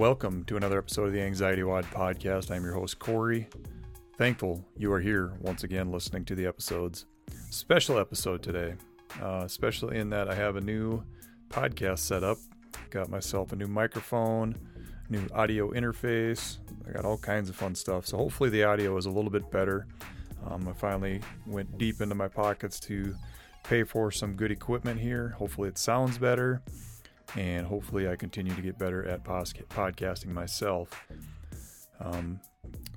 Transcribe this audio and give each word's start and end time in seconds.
Welcome 0.00 0.44
to 0.44 0.56
another 0.56 0.78
episode 0.78 1.08
of 1.08 1.12
the 1.12 1.20
Anxiety 1.20 1.62
WOD 1.62 1.84
podcast. 1.84 2.50
I'm 2.50 2.64
your 2.64 2.72
host, 2.72 2.98
Corey. 2.98 3.46
Thankful 4.16 4.64
you 4.74 4.90
are 4.94 4.98
here 4.98 5.34
once 5.42 5.62
again 5.62 5.92
listening 5.92 6.24
to 6.24 6.34
the 6.34 6.46
episodes. 6.46 7.04
Special 7.50 7.98
episode 7.98 8.42
today, 8.42 8.76
uh, 9.20 9.42
especially 9.44 9.98
in 9.98 10.08
that 10.08 10.30
I 10.30 10.34
have 10.34 10.56
a 10.56 10.60
new 10.62 11.02
podcast 11.50 11.98
set 11.98 12.24
up. 12.24 12.38
Got 12.88 13.10
myself 13.10 13.52
a 13.52 13.56
new 13.56 13.66
microphone, 13.66 14.56
new 15.10 15.26
audio 15.34 15.70
interface. 15.72 16.56
I 16.88 16.92
got 16.92 17.04
all 17.04 17.18
kinds 17.18 17.50
of 17.50 17.56
fun 17.56 17.74
stuff. 17.74 18.06
So 18.06 18.16
hopefully 18.16 18.48
the 18.48 18.64
audio 18.64 18.96
is 18.96 19.04
a 19.04 19.10
little 19.10 19.30
bit 19.30 19.50
better. 19.50 19.86
Um, 20.46 20.66
I 20.66 20.72
finally 20.72 21.20
went 21.46 21.76
deep 21.76 22.00
into 22.00 22.14
my 22.14 22.28
pockets 22.28 22.80
to 22.80 23.14
pay 23.64 23.84
for 23.84 24.10
some 24.10 24.32
good 24.32 24.50
equipment 24.50 24.98
here. 24.98 25.34
Hopefully 25.36 25.68
it 25.68 25.76
sounds 25.76 26.16
better 26.16 26.62
and 27.36 27.66
hopefully 27.66 28.08
I 28.08 28.16
continue 28.16 28.54
to 28.54 28.62
get 28.62 28.78
better 28.78 29.06
at 29.06 29.24
podcasting 29.24 30.28
myself. 30.28 31.06
Um, 32.00 32.40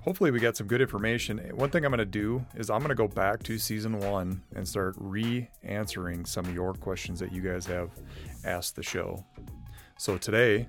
hopefully 0.00 0.30
we 0.30 0.40
got 0.40 0.56
some 0.56 0.66
good 0.66 0.80
information. 0.80 1.38
One 1.54 1.70
thing 1.70 1.84
I'm 1.84 1.90
going 1.90 1.98
to 1.98 2.04
do 2.04 2.44
is 2.54 2.70
I'm 2.70 2.78
going 2.78 2.88
to 2.90 2.94
go 2.94 3.08
back 3.08 3.42
to 3.44 3.58
season 3.58 3.98
one 4.00 4.42
and 4.54 4.66
start 4.66 4.94
re-answering 4.98 6.24
some 6.24 6.46
of 6.46 6.54
your 6.54 6.74
questions 6.74 7.20
that 7.20 7.32
you 7.32 7.42
guys 7.42 7.66
have 7.66 7.90
asked 8.44 8.76
the 8.76 8.82
show. 8.82 9.24
So 9.98 10.18
today, 10.18 10.66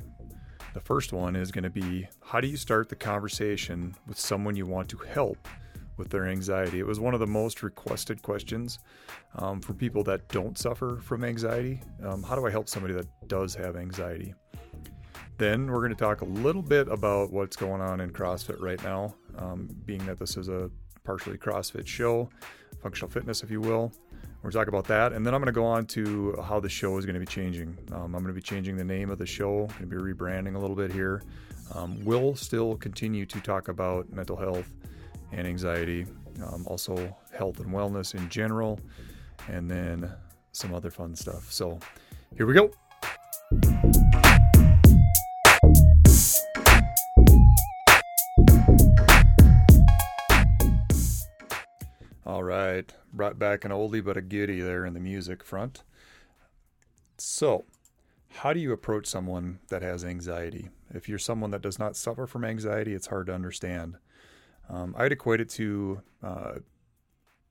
the 0.73 0.81
first 0.81 1.13
one 1.13 1.35
is 1.35 1.51
going 1.51 1.63
to 1.63 1.69
be 1.69 2.07
how 2.21 2.41
do 2.41 2.47
you 2.47 2.57
start 2.57 2.89
the 2.89 2.95
conversation 2.95 3.95
with 4.07 4.19
someone 4.19 4.55
you 4.55 4.65
want 4.65 4.89
to 4.89 4.97
help 4.97 5.47
with 5.97 6.09
their 6.09 6.27
anxiety? 6.27 6.79
It 6.79 6.85
was 6.85 6.99
one 6.99 7.13
of 7.13 7.19
the 7.19 7.27
most 7.27 7.63
requested 7.63 8.21
questions 8.21 8.79
um, 9.35 9.61
for 9.61 9.73
people 9.73 10.03
that 10.03 10.27
don't 10.29 10.57
suffer 10.57 10.99
from 11.01 11.23
anxiety. 11.23 11.81
Um, 12.03 12.23
how 12.23 12.35
do 12.35 12.45
I 12.45 12.51
help 12.51 12.69
somebody 12.69 12.93
that 12.93 13.07
does 13.27 13.55
have 13.55 13.75
anxiety? 13.75 14.33
Then 15.37 15.67
we're 15.67 15.79
going 15.79 15.89
to 15.89 15.95
talk 15.95 16.21
a 16.21 16.25
little 16.25 16.61
bit 16.61 16.87
about 16.87 17.31
what's 17.31 17.55
going 17.57 17.81
on 17.81 17.99
in 17.99 18.11
CrossFit 18.11 18.61
right 18.61 18.81
now, 18.83 19.15
um, 19.37 19.67
being 19.85 20.05
that 20.05 20.17
this 20.17 20.37
is 20.37 20.47
a 20.47 20.69
partially 21.03 21.37
CrossFit 21.37 21.85
show, 21.85 22.29
functional 22.81 23.09
fitness, 23.09 23.43
if 23.43 23.51
you 23.51 23.59
will. 23.59 23.91
We're 24.41 24.51
going 24.51 24.51
to 24.51 24.57
talk 24.59 24.67
about 24.67 24.85
that. 24.85 25.11
And 25.11 25.25
then 25.25 25.33
I'm 25.33 25.41
going 25.41 25.53
to 25.53 25.59
go 25.59 25.65
on 25.65 25.87
to 25.87 26.39
how 26.47 26.59
the 26.59 26.69
show 26.69 26.97
is 26.97 27.05
going 27.05 27.15
to 27.15 27.19
be 27.19 27.25
changing. 27.25 27.77
Um, 27.91 28.15
I'm 28.15 28.23
going 28.23 28.27
to 28.27 28.33
be 28.33 28.41
changing 28.41 28.77
the 28.77 28.83
name 28.83 29.09
of 29.09 29.17
the 29.17 29.25
show, 29.25 29.65
going 29.79 29.89
to 29.89 29.95
be 29.95 29.97
rebranding 29.97 30.55
a 30.55 30.59
little 30.59 30.75
bit 30.75 30.91
here. 30.91 31.23
Um, 31.73 31.99
we'll 32.05 32.35
still 32.35 32.75
continue 32.75 33.25
to 33.25 33.39
talk 33.41 33.67
about 33.67 34.11
mental 34.13 34.37
health 34.37 34.71
and 35.31 35.47
anxiety, 35.47 36.05
um, 36.43 36.65
also 36.67 37.15
health 37.33 37.59
and 37.59 37.73
wellness 37.73 38.15
in 38.15 38.29
general, 38.29 38.79
and 39.47 39.69
then 39.69 40.11
some 40.51 40.73
other 40.73 40.89
fun 40.89 41.15
stuff. 41.15 41.51
So 41.51 41.79
here 42.37 42.45
we 42.45 42.53
go. 42.53 42.71
All 52.25 52.43
right, 52.43 52.91
brought 53.13 53.37
back 53.37 53.65
an 53.65 53.71
oldie 53.71 54.03
but 54.03 54.17
a 54.17 54.21
goodie 54.21 54.61
there 54.61 54.85
in 54.85 54.93
the 54.93 54.99
music 54.99 55.43
front. 55.43 55.83
So, 57.17 57.65
how 58.33 58.51
do 58.51 58.59
you 58.59 58.73
approach 58.73 59.07
someone 59.07 59.59
that 59.69 59.81
has 59.81 60.03
anxiety? 60.03 60.69
If 60.93 61.07
you're 61.07 61.19
someone 61.19 61.51
that 61.51 61.61
does 61.61 61.79
not 61.79 61.95
suffer 61.95 62.27
from 62.27 62.43
anxiety, 62.43 62.93
it's 62.93 63.07
hard 63.07 63.27
to 63.27 63.33
understand. 63.33 63.97
Um, 64.69 64.95
I'd 64.97 65.11
equate 65.11 65.41
it 65.41 65.49
to 65.51 66.01
uh, 66.23 66.53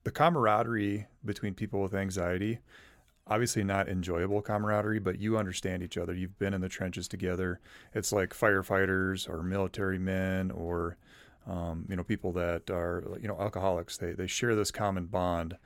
the 0.05 0.11
camaraderie 0.11 1.07
between 1.25 1.55
people 1.55 1.83
with 1.83 1.95
anxiety. 1.95 2.59
Obviously, 3.27 3.65
not 3.65 3.89
enjoyable 3.89 4.43
camaraderie, 4.43 4.99
but 4.99 5.19
you 5.19 5.39
understand 5.39 5.83
each 5.83 5.97
other. 5.97 6.15
You've 6.15 6.39
been 6.39 6.53
in 6.53 6.61
the 6.61 6.69
trenches 6.69 7.09
together. 7.09 7.61
It's 7.95 8.13
like 8.13 8.31
firefighters 8.31 9.29
or 9.29 9.43
military 9.43 9.99
men 9.99 10.51
or 10.51 10.99
um, 11.47 11.87
you 11.89 11.97
know 11.97 12.05
people 12.05 12.33
that 12.33 12.71
are 12.71 13.05
you 13.21 13.29
know 13.29 13.39
alcoholics. 13.39 13.97
They 13.97 14.13
they 14.13 14.27
share 14.27 14.55
this 14.55 14.71
common 14.71 15.07
bond. 15.07 15.57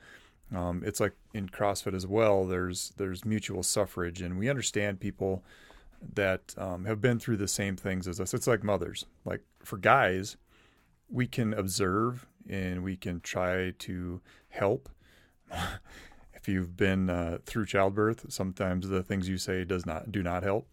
Um, 0.55 0.83
it's 0.85 0.99
like 0.99 1.13
in 1.33 1.49
CrossFit 1.49 1.93
as 1.93 2.07
well. 2.07 2.45
There's 2.45 2.93
there's 2.97 3.25
mutual 3.25 3.63
suffrage, 3.63 4.21
and 4.21 4.37
we 4.39 4.49
understand 4.49 4.99
people 4.99 5.43
that 6.13 6.55
um, 6.57 6.85
have 6.85 7.01
been 7.01 7.19
through 7.19 7.37
the 7.37 7.47
same 7.47 7.75
things 7.75 8.07
as 8.07 8.19
us. 8.19 8.33
It's 8.33 8.47
like 8.47 8.63
mothers. 8.63 9.05
Like 9.25 9.41
for 9.63 9.77
guys, 9.77 10.37
we 11.09 11.27
can 11.27 11.53
observe 11.53 12.27
and 12.49 12.83
we 12.83 12.95
can 12.95 13.19
try 13.21 13.71
to 13.79 14.21
help. 14.49 14.89
if 16.33 16.47
you've 16.47 16.77
been 16.77 17.09
uh, 17.09 17.39
through 17.45 17.65
childbirth, 17.65 18.31
sometimes 18.31 18.87
the 18.87 19.03
things 19.03 19.27
you 19.27 19.37
say 19.37 19.63
does 19.63 19.85
not 19.85 20.11
do 20.11 20.23
not 20.23 20.43
help. 20.43 20.67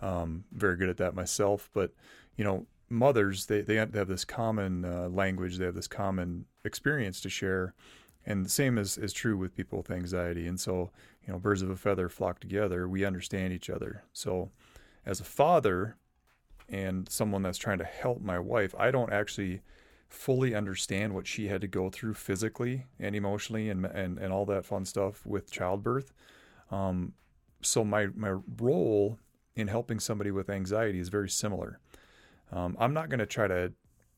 Um, 0.00 0.44
very 0.52 0.76
good 0.76 0.88
at 0.88 0.96
that 0.96 1.14
myself, 1.14 1.70
but 1.72 1.92
you 2.36 2.44
know, 2.44 2.66
mothers 2.88 3.46
they 3.46 3.62
they 3.62 3.76
have 3.76 3.92
this 3.92 4.24
common 4.24 4.84
uh, 4.84 5.08
language, 5.08 5.58
they 5.58 5.64
have 5.64 5.74
this 5.74 5.88
common 5.88 6.46
experience 6.64 7.20
to 7.20 7.30
share, 7.30 7.74
and 8.26 8.44
the 8.44 8.50
same 8.50 8.78
is 8.78 8.98
is 8.98 9.12
true 9.12 9.36
with 9.36 9.56
people 9.56 9.78
with 9.78 9.90
anxiety. 9.90 10.46
And 10.46 10.58
so, 10.58 10.90
you 11.24 11.32
know, 11.32 11.38
birds 11.38 11.62
of 11.62 11.70
a 11.70 11.76
feather 11.76 12.08
flock 12.08 12.40
together. 12.40 12.88
We 12.88 13.04
understand 13.04 13.52
each 13.52 13.70
other. 13.70 14.02
So, 14.12 14.50
as 15.06 15.20
a 15.20 15.24
father 15.24 15.96
and 16.68 17.08
someone 17.08 17.42
that's 17.42 17.58
trying 17.58 17.78
to 17.78 17.84
help 17.84 18.20
my 18.20 18.38
wife, 18.38 18.74
I 18.78 18.90
don't 18.90 19.12
actually 19.12 19.62
fully 20.12 20.54
understand 20.54 21.14
what 21.14 21.26
she 21.26 21.48
had 21.48 21.62
to 21.62 21.66
go 21.66 21.88
through 21.88 22.14
physically 22.14 22.84
and 23.00 23.16
emotionally 23.16 23.70
and 23.70 23.86
and, 23.86 24.18
and 24.18 24.32
all 24.32 24.44
that 24.46 24.64
fun 24.64 24.84
stuff 24.84 25.24
with 25.24 25.50
childbirth. 25.50 26.12
Um, 26.70 27.14
so 27.62 27.82
my 27.84 28.08
my 28.14 28.36
role 28.60 29.18
in 29.56 29.68
helping 29.68 29.98
somebody 29.98 30.30
with 30.30 30.50
anxiety 30.50 30.98
is 30.98 31.08
very 31.08 31.30
similar. 31.30 31.80
Um, 32.50 32.76
I'm 32.78 32.92
not 32.92 33.08
going 33.08 33.20
to 33.20 33.26
try 33.26 33.48
to 33.48 33.72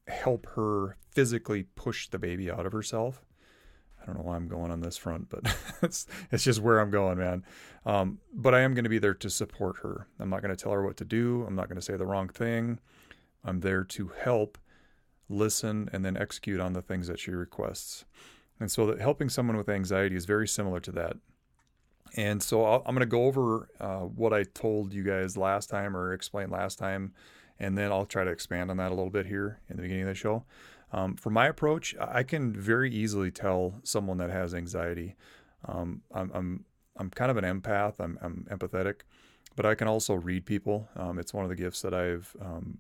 help 0.09 0.47
her 0.55 0.97
physically 1.11 1.65
push 1.77 2.09
the 2.09 2.19
baby 2.19 2.51
out 2.51 2.67
of 2.67 2.73
herself. 2.73 3.25
I 4.03 4.07
don't 4.07 4.17
know 4.17 4.25
why 4.25 4.37
I'm 4.37 4.49
going 4.49 4.71
on 4.71 4.81
this 4.81 4.97
front, 4.97 5.31
but 5.31 5.57
it's 5.83 6.07
it's 6.33 6.45
just 6.45 6.61
where 6.61 6.81
I'm 6.81 6.91
going, 6.91 7.19
man. 7.19 7.45
Um, 7.87 8.19
but 8.33 8.55
I 8.55 8.61
am 8.61 8.75
going 8.75 8.85
to 8.85 8.91
be 8.91 8.99
there 8.99 9.15
to 9.15 9.31
support 9.31 9.77
her. 9.83 10.09
I'm 10.19 10.29
not 10.29 10.43
going 10.43 10.55
to 10.55 10.61
tell 10.61 10.73
her 10.73 10.85
what 10.85 10.97
to 10.99 11.05
do. 11.05 11.45
I'm 11.47 11.55
not 11.55 11.69
going 11.69 11.77
to 11.77 11.83
say 11.83 11.97
the 11.97 12.07
wrong 12.07 12.29
thing. 12.29 12.81
I'm 13.45 13.61
there 13.61 13.85
to 13.85 14.11
help 14.23 14.59
listen, 15.29 15.89
and 15.93 16.05
then 16.05 16.17
execute 16.17 16.61
on 16.61 16.73
the 16.73 16.83
things 16.83 17.07
that 17.09 17.19
she 17.19 17.31
requests. 17.31 18.05
And 18.61 18.71
so, 18.71 18.87
that 18.87 19.01
helping 19.01 19.29
someone 19.29 19.57
with 19.57 19.69
anxiety 19.69 20.17
is 20.17 20.27
very 20.27 20.49
similar 20.49 20.81
to 20.81 20.93
that. 20.93 21.17
And 22.17 22.43
so, 22.43 22.65
i 22.65 22.77
am 22.77 22.95
going 22.95 23.01
to 23.01 23.07
go 23.07 23.25
over 23.25 23.69
uh, 23.81 24.01
what 24.01 24.33
I 24.33 24.45
told 24.45 24.93
you 24.93 25.03
guys 25.03 25.37
last 25.37 25.69
time 25.69 25.97
or 25.97 26.13
explained 26.13 26.53
last 26.53 26.79
time, 26.79 27.13
and 27.59 27.77
then 27.77 27.91
I'll 27.91 28.07
try 28.07 28.25
to 28.25 28.31
expand 28.31 28.71
on 28.71 28.77
that 28.77 28.89
a 28.93 28.95
little 28.95 29.11
bit 29.11 29.27
here 29.27 29.61
in 29.69 29.77
the 29.77 29.83
beginning 29.83 30.05
of 30.05 30.09
the 30.09 30.15
show. 30.15 30.45
Um, 30.93 31.17
for 31.17 31.31
my 31.31 31.49
approach, 31.49 31.95
I 32.01 32.23
can 32.23 32.53
very 32.53 32.89
easily 32.89 33.33
tell 33.33 33.75
someone 33.83 34.19
that 34.19 34.31
has 34.31 34.55
anxiety. 34.55 35.17
Um, 35.67 36.03
I'm, 36.13 36.31
I'm, 36.33 36.65
I'm 36.97 37.11
kind 37.11 37.33
of 37.33 37.37
an 37.37 37.45
empath. 37.45 37.95
I'm, 37.99 38.17
I'm 38.23 38.47
empathetic, 38.49 39.01
but 39.57 39.67
I 39.67 39.75
can 39.75 39.89
also 39.89 40.15
read 40.15 40.47
people. 40.47 40.89
Um, 40.95 41.19
it's 41.19 41.35
one 41.35 41.45
of 41.45 41.51
the 41.51 41.57
gifts 41.57 41.83
that 41.83 41.95
I've 41.95 42.37
um, 42.41 42.79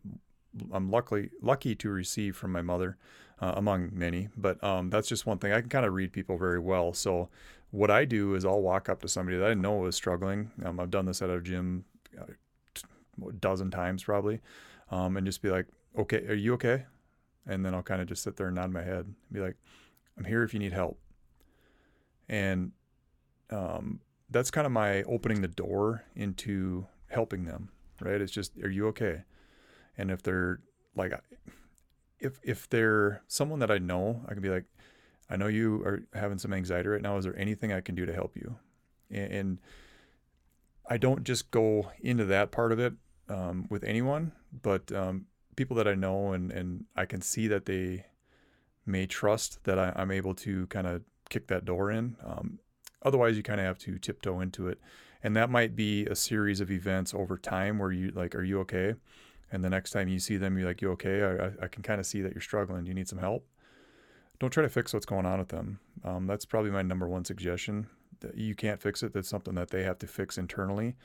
I'm 0.73 0.91
luckily 0.91 1.31
lucky 1.41 1.75
to 1.77 1.89
receive 1.91 2.37
from 2.37 2.53
my 2.53 2.63
mother, 2.63 2.97
uh, 3.41 3.55
among 3.57 3.91
many. 3.93 4.29
But 4.37 4.63
um, 4.63 4.91
that's 4.91 5.09
just 5.09 5.27
one 5.27 5.39
thing. 5.39 5.53
I 5.53 5.61
can 5.61 5.69
kind 5.69 5.87
of 5.87 5.93
read 5.93 6.13
people 6.13 6.39
very 6.39 6.59
well. 6.59 6.93
So 6.93 7.29
what 7.71 7.91
I 7.91 8.05
do 8.05 8.35
is 8.35 8.45
I'll 8.45 8.63
walk 8.63 8.89
up 8.89 9.01
to 9.03 9.09
somebody 9.09 9.37
that 9.37 9.51
I 9.51 9.55
know 9.55 9.85
is 9.87 9.97
struggling. 9.97 10.51
Um, 10.65 10.79
I've 10.79 10.91
done 10.91 11.07
this 11.07 11.23
at 11.23 11.31
a 11.31 11.41
gym 11.41 11.85
uh, 12.19 12.27
a 13.27 13.33
dozen 13.33 13.71
times 13.71 14.05
probably, 14.05 14.41
um, 14.91 15.17
and 15.17 15.27
just 15.27 15.43
be 15.43 15.51
like, 15.51 15.67
"Okay, 15.99 16.25
are 16.29 16.35
you 16.35 16.55
okay?" 16.55 16.85
And 17.47 17.65
then 17.65 17.75
I'll 17.75 17.83
kind 17.83 18.01
of 18.01 18.09
just 18.09 18.23
sit 18.23 18.37
there 18.37 18.47
and 18.47 18.57
nod 18.57 18.71
my 18.71 18.83
head, 18.83 19.07
and 19.07 19.15
be 19.33 19.41
like, 19.41 19.57
"I'm 20.17 20.25
here 20.25 20.43
if 20.45 20.55
you 20.55 20.61
need 20.61 20.73
help." 20.73 20.99
And 22.29 22.73
um, 23.51 24.01
that's 24.31 24.51
kind 24.51 24.67
of 24.67 24.73
my 24.73 25.03
opening 25.03 25.41
the 25.43 25.49
door 25.49 26.05
into 26.15 26.87
helping 27.09 27.45
them. 27.45 27.71
Right? 28.01 28.21
It's 28.21 28.33
just, 28.33 28.57
"Are 28.63 28.71
you 28.71 28.87
okay?" 28.89 29.25
And 29.97 30.11
if 30.11 30.23
they're 30.23 30.61
like 30.97 31.13
if 32.19 32.41
if 32.43 32.69
they're 32.69 33.23
someone 33.29 33.61
that 33.61 33.71
I 33.71 33.79
know, 33.79 34.23
I 34.29 34.33
can 34.33 34.43
be 34.43 34.51
like, 34.51 34.65
I 35.29 35.37
know 35.37 35.47
you 35.47 35.83
are 35.85 36.03
having 36.15 36.39
some 36.39 36.53
anxiety 36.53 36.89
right 36.89 37.03
now. 37.03 37.17
Is 37.17 37.25
there 37.25 37.39
anything 37.39 37.73
I 37.73 37.81
can 37.81 37.95
do 37.95 38.07
to 38.07 38.13
help 38.13 38.37
you? 38.37 38.57
And, 39.11 39.33
and 39.33 39.59
I 40.89 40.97
don't 40.97 41.25
just 41.25 41.51
go 41.51 41.91
into 42.01 42.25
that 42.27 42.51
part 42.51 42.73
of 42.73 42.79
it 42.79 42.95
um, 43.29 43.67
with 43.71 43.85
anyone, 43.85 44.33
but 44.63 44.91
um, 44.93 45.27
people 45.57 45.77
that 45.77 45.89
I 45.89 45.95
know 45.95 46.33
and 46.33 46.51
and 46.51 46.85
I 46.97 47.07
can 47.07 47.21
see 47.21 47.47
that 47.49 47.67
they 47.67 48.07
may 48.87 49.07
trust 49.07 49.65
that 49.65 49.79
I, 49.79 49.93
am 49.97 50.11
able 50.11 50.35
to 50.35 50.67
kind 50.67 50.87
of 50.87 51.03
kick 51.31 51.47
that 51.49 51.65
door 51.65 51.91
in. 51.91 52.17
Um, 52.23 52.59
otherwise, 53.03 53.37
you 53.37 53.43
kind 53.43 53.61
of 53.61 53.67
have 53.67 53.79
to 53.79 53.99
tiptoe 53.99 54.41
into 54.41 54.69
it, 54.69 54.79
and 55.23 55.35
that 55.37 55.51
might 55.51 55.75
be 55.75 56.07
a 56.07 56.15
series 56.15 56.61
of 56.61 56.71
events 56.71 57.15
over 57.15 57.39
time 57.39 57.79
where 57.79 57.93
you 57.93 58.11
like, 58.11 58.35
are 58.35 58.45
you 58.45 58.61
okay? 58.61 58.95
And 59.53 59.65
the 59.65 59.71
next 59.71 59.91
time 59.91 60.09
you 60.09 60.19
see 60.19 60.37
them, 60.37 60.59
you're 60.59 60.67
like, 60.69 60.83
"You 60.83 60.91
okay? 60.93 61.23
I, 61.23 61.65
I 61.65 61.69
can 61.69 61.83
kind 61.83 62.01
of 62.01 62.07
see 62.07 62.23
that 62.23 62.33
you're 62.33 62.41
struggling. 62.43 62.85
Do 62.85 62.89
you 62.89 62.95
need 62.95 63.09
some 63.09 63.19
help?" 63.19 63.47
Don't 64.41 64.51
try 64.51 64.63
to 64.63 64.69
fix 64.69 64.93
what's 64.93 65.07
going 65.07 65.27
on 65.27 65.39
with 65.39 65.49
them. 65.49 65.79
Um, 66.03 66.27
that's 66.27 66.45
probably 66.45 66.71
my 66.71 66.83
number 66.83 67.09
one 67.09 67.25
suggestion. 67.25 67.87
You 68.35 68.55
can't 68.55 68.81
fix 68.81 69.03
it. 69.03 69.13
That's 69.13 69.29
something 69.29 69.55
that 69.55 69.71
they 69.71 69.83
have 69.85 69.99
to 70.01 70.07
fix 70.07 70.39
internally, 70.39 70.97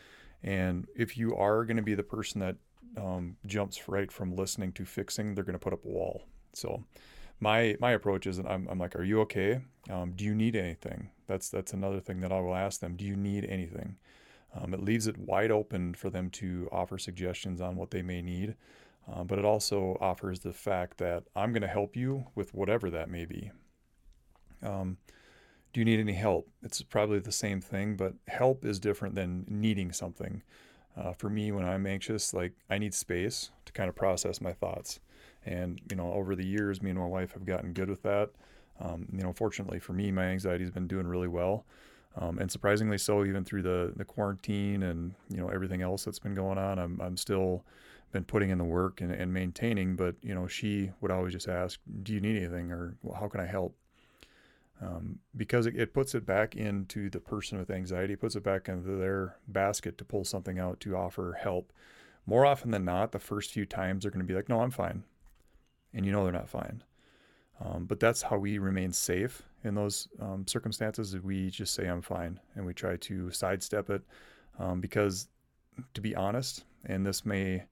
And 0.42 0.88
if 0.96 1.18
you 1.18 1.36
are 1.36 1.66
going 1.66 1.78
to 1.78 1.84
be 1.84 1.96
the 1.96 2.04
person 2.04 2.40
that 2.42 2.56
um, 2.98 3.36
jumps 3.46 3.88
right 3.88 4.12
from 4.12 4.36
listening 4.36 4.72
to 4.74 4.86
fixing, 4.86 5.36
they're 5.36 5.44
going 5.44 5.54
to 5.54 5.60
put 5.60 5.74
up 5.74 5.86
a 5.86 5.88
wall. 5.88 6.24
So 6.54 6.84
my 7.40 7.76
my 7.80 7.92
approach 7.92 8.26
is 8.26 8.40
I'm, 8.40 8.68
I'm 8.70 8.80
like, 8.80 8.96
are 8.96 9.04
you 9.04 9.22
okay? 9.22 9.62
Um, 9.90 10.14
do 10.16 10.26
you 10.26 10.34
need 10.34 10.56
anything? 10.56 11.10
That's 11.28 11.50
that's 11.50 11.74
another 11.74 12.00
thing 12.00 12.22
that 12.22 12.32
I 12.32 12.40
will 12.40 12.56
ask 12.56 12.80
them. 12.80 12.96
Do 12.96 13.06
you 13.06 13.16
need 13.16 13.46
anything? 13.46 13.98
Um, 14.56 14.74
it 14.74 14.84
leaves 14.84 15.08
it 15.08 15.18
wide 15.18 15.52
open 15.52 15.94
for 15.94 16.10
them 16.10 16.30
to 16.32 16.68
offer 16.72 16.98
suggestions 16.98 17.62
on 17.62 17.76
what 17.76 17.92
they 17.92 18.02
may 18.02 18.22
need, 18.22 18.56
uh, 19.12 19.24
but 19.24 19.40
it 19.40 19.46
also 19.46 19.98
offers 20.02 20.40
the 20.40 20.54
fact 20.54 20.98
that 20.98 21.24
I'm 21.36 21.52
going 21.52 21.62
to 21.62 21.68
help 21.68 21.96
you 21.96 22.26
with 22.36 22.54
whatever 22.54 22.90
that 22.90 23.10
may 23.10 23.26
be. 23.26 23.52
Um, 24.64 24.98
do 25.72 25.80
you 25.80 25.86
need 25.86 26.00
any 26.00 26.14
help? 26.14 26.50
It's 26.64 26.82
probably 26.82 27.20
the 27.20 27.32
same 27.32 27.62
thing, 27.62 27.96
but 27.96 28.14
help 28.28 28.66
is 28.66 28.80
different 28.80 29.16
than 29.16 29.46
needing 29.48 29.92
something. 29.92 30.42
Uh, 30.98 31.14
for 31.14 31.30
me, 31.30 31.52
when 31.52 31.64
I'm 31.64 31.86
anxious, 31.86 32.34
like 32.34 32.54
I 32.70 32.80
need 32.80 32.94
space 32.94 33.52
to 33.66 33.72
kind 33.72 33.88
of 33.88 33.96
process 33.96 34.42
my 34.42 34.52
thoughts. 34.52 35.00
And, 35.46 35.80
you 35.90 35.96
know, 35.96 36.12
over 36.12 36.36
the 36.36 36.46
years, 36.46 36.82
me 36.82 36.90
and 36.90 37.00
my 37.00 37.06
wife 37.06 37.34
have 37.34 37.46
gotten 37.46 37.74
good 37.74 37.90
with 37.90 38.02
that. 38.02 38.32
Um, 38.82 39.08
you 39.14 39.24
know, 39.24 39.32
fortunately 39.32 39.80
for 39.80 39.94
me, 39.94 40.12
my 40.12 40.26
anxiety 40.26 40.64
has 40.64 40.72
been 40.72 40.88
doing 40.88 41.08
really 41.08 41.28
well. 41.28 41.66
Um, 42.16 42.40
and 42.40 42.52
surprisingly 42.52 42.98
so, 42.98 43.24
even 43.24 43.46
through 43.46 43.62
the, 43.62 43.94
the 43.96 44.06
quarantine 44.06 44.84
and, 44.84 45.14
you 45.30 45.38
know, 45.38 45.50
everything 45.50 45.82
else 45.82 46.04
that's 46.04 46.20
been 46.20 46.36
going 46.36 46.58
on, 46.58 46.80
I'm, 46.80 47.00
I'm 47.02 47.18
still 47.18 47.64
been 48.12 48.24
putting 48.24 48.50
in 48.50 48.58
the 48.58 48.64
work 48.64 49.02
and, 49.02 49.12
and 49.12 49.32
maintaining. 49.32 49.96
But, 49.96 50.16
you 50.22 50.34
know, 50.34 50.48
she 50.48 50.92
would 51.02 51.12
always 51.12 51.34
just 51.34 51.48
ask, 51.48 51.80
do 52.04 52.14
you 52.14 52.20
need 52.20 52.38
anything 52.38 52.72
or 52.72 52.96
well, 53.04 53.20
how 53.20 53.28
can 53.28 53.40
I 53.40 53.46
help? 53.46 53.76
Um, 54.82 55.20
because 55.36 55.66
it, 55.66 55.76
it, 55.76 55.94
puts 55.94 56.16
it 56.16 56.26
back 56.26 56.56
into 56.56 57.10
the 57.10 57.20
person 57.20 57.60
with 57.60 57.70
anxiety, 57.70 58.16
puts 58.16 58.36
it 58.36 58.44
back 58.44 58.70
into 58.70 58.92
their 58.92 59.36
basket 59.48 59.98
to 59.98 60.06
pull 60.06 60.24
something 60.24 60.58
out 60.58 60.80
to 60.82 60.96
offer 60.96 61.38
help. 61.42 61.74
More 62.26 62.46
often 62.46 62.72
than 62.72 62.86
not, 62.86 63.12
the 63.12 63.20
first 63.20 63.52
few 63.52 63.66
times 63.66 64.04
they're 64.04 64.12
going 64.12 64.26
to 64.26 64.28
be 64.28 64.36
like, 64.36 64.50
no, 64.50 64.62
I'm 64.62 64.72
fine 64.72 65.04
and 65.94 66.06
you 66.06 66.12
know 66.12 66.24
they're 66.24 66.34
not 66.34 66.50
fine. 66.50 66.84
Um, 67.64 67.86
but 67.86 68.00
that's 68.00 68.24
how 68.24 68.38
we 68.38 68.58
remain 68.58 68.94
safe 68.94 69.44
in 69.64 69.76
those 69.76 70.08
um, 70.20 70.46
circumstances. 70.48 71.18
We 71.20 71.50
just 71.50 71.74
say 71.74 71.88
I'm 71.88 72.02
fine, 72.02 72.40
and 72.56 72.66
we 72.66 72.74
try 72.74 72.98
to 72.98 73.32
sidestep 73.32 73.90
it 73.90 74.02
um, 74.58 74.82
because, 74.82 75.28
to 75.94 76.02
be 76.02 76.16
honest, 76.16 76.66
and 76.86 77.06
this 77.06 77.26
may 77.26 77.64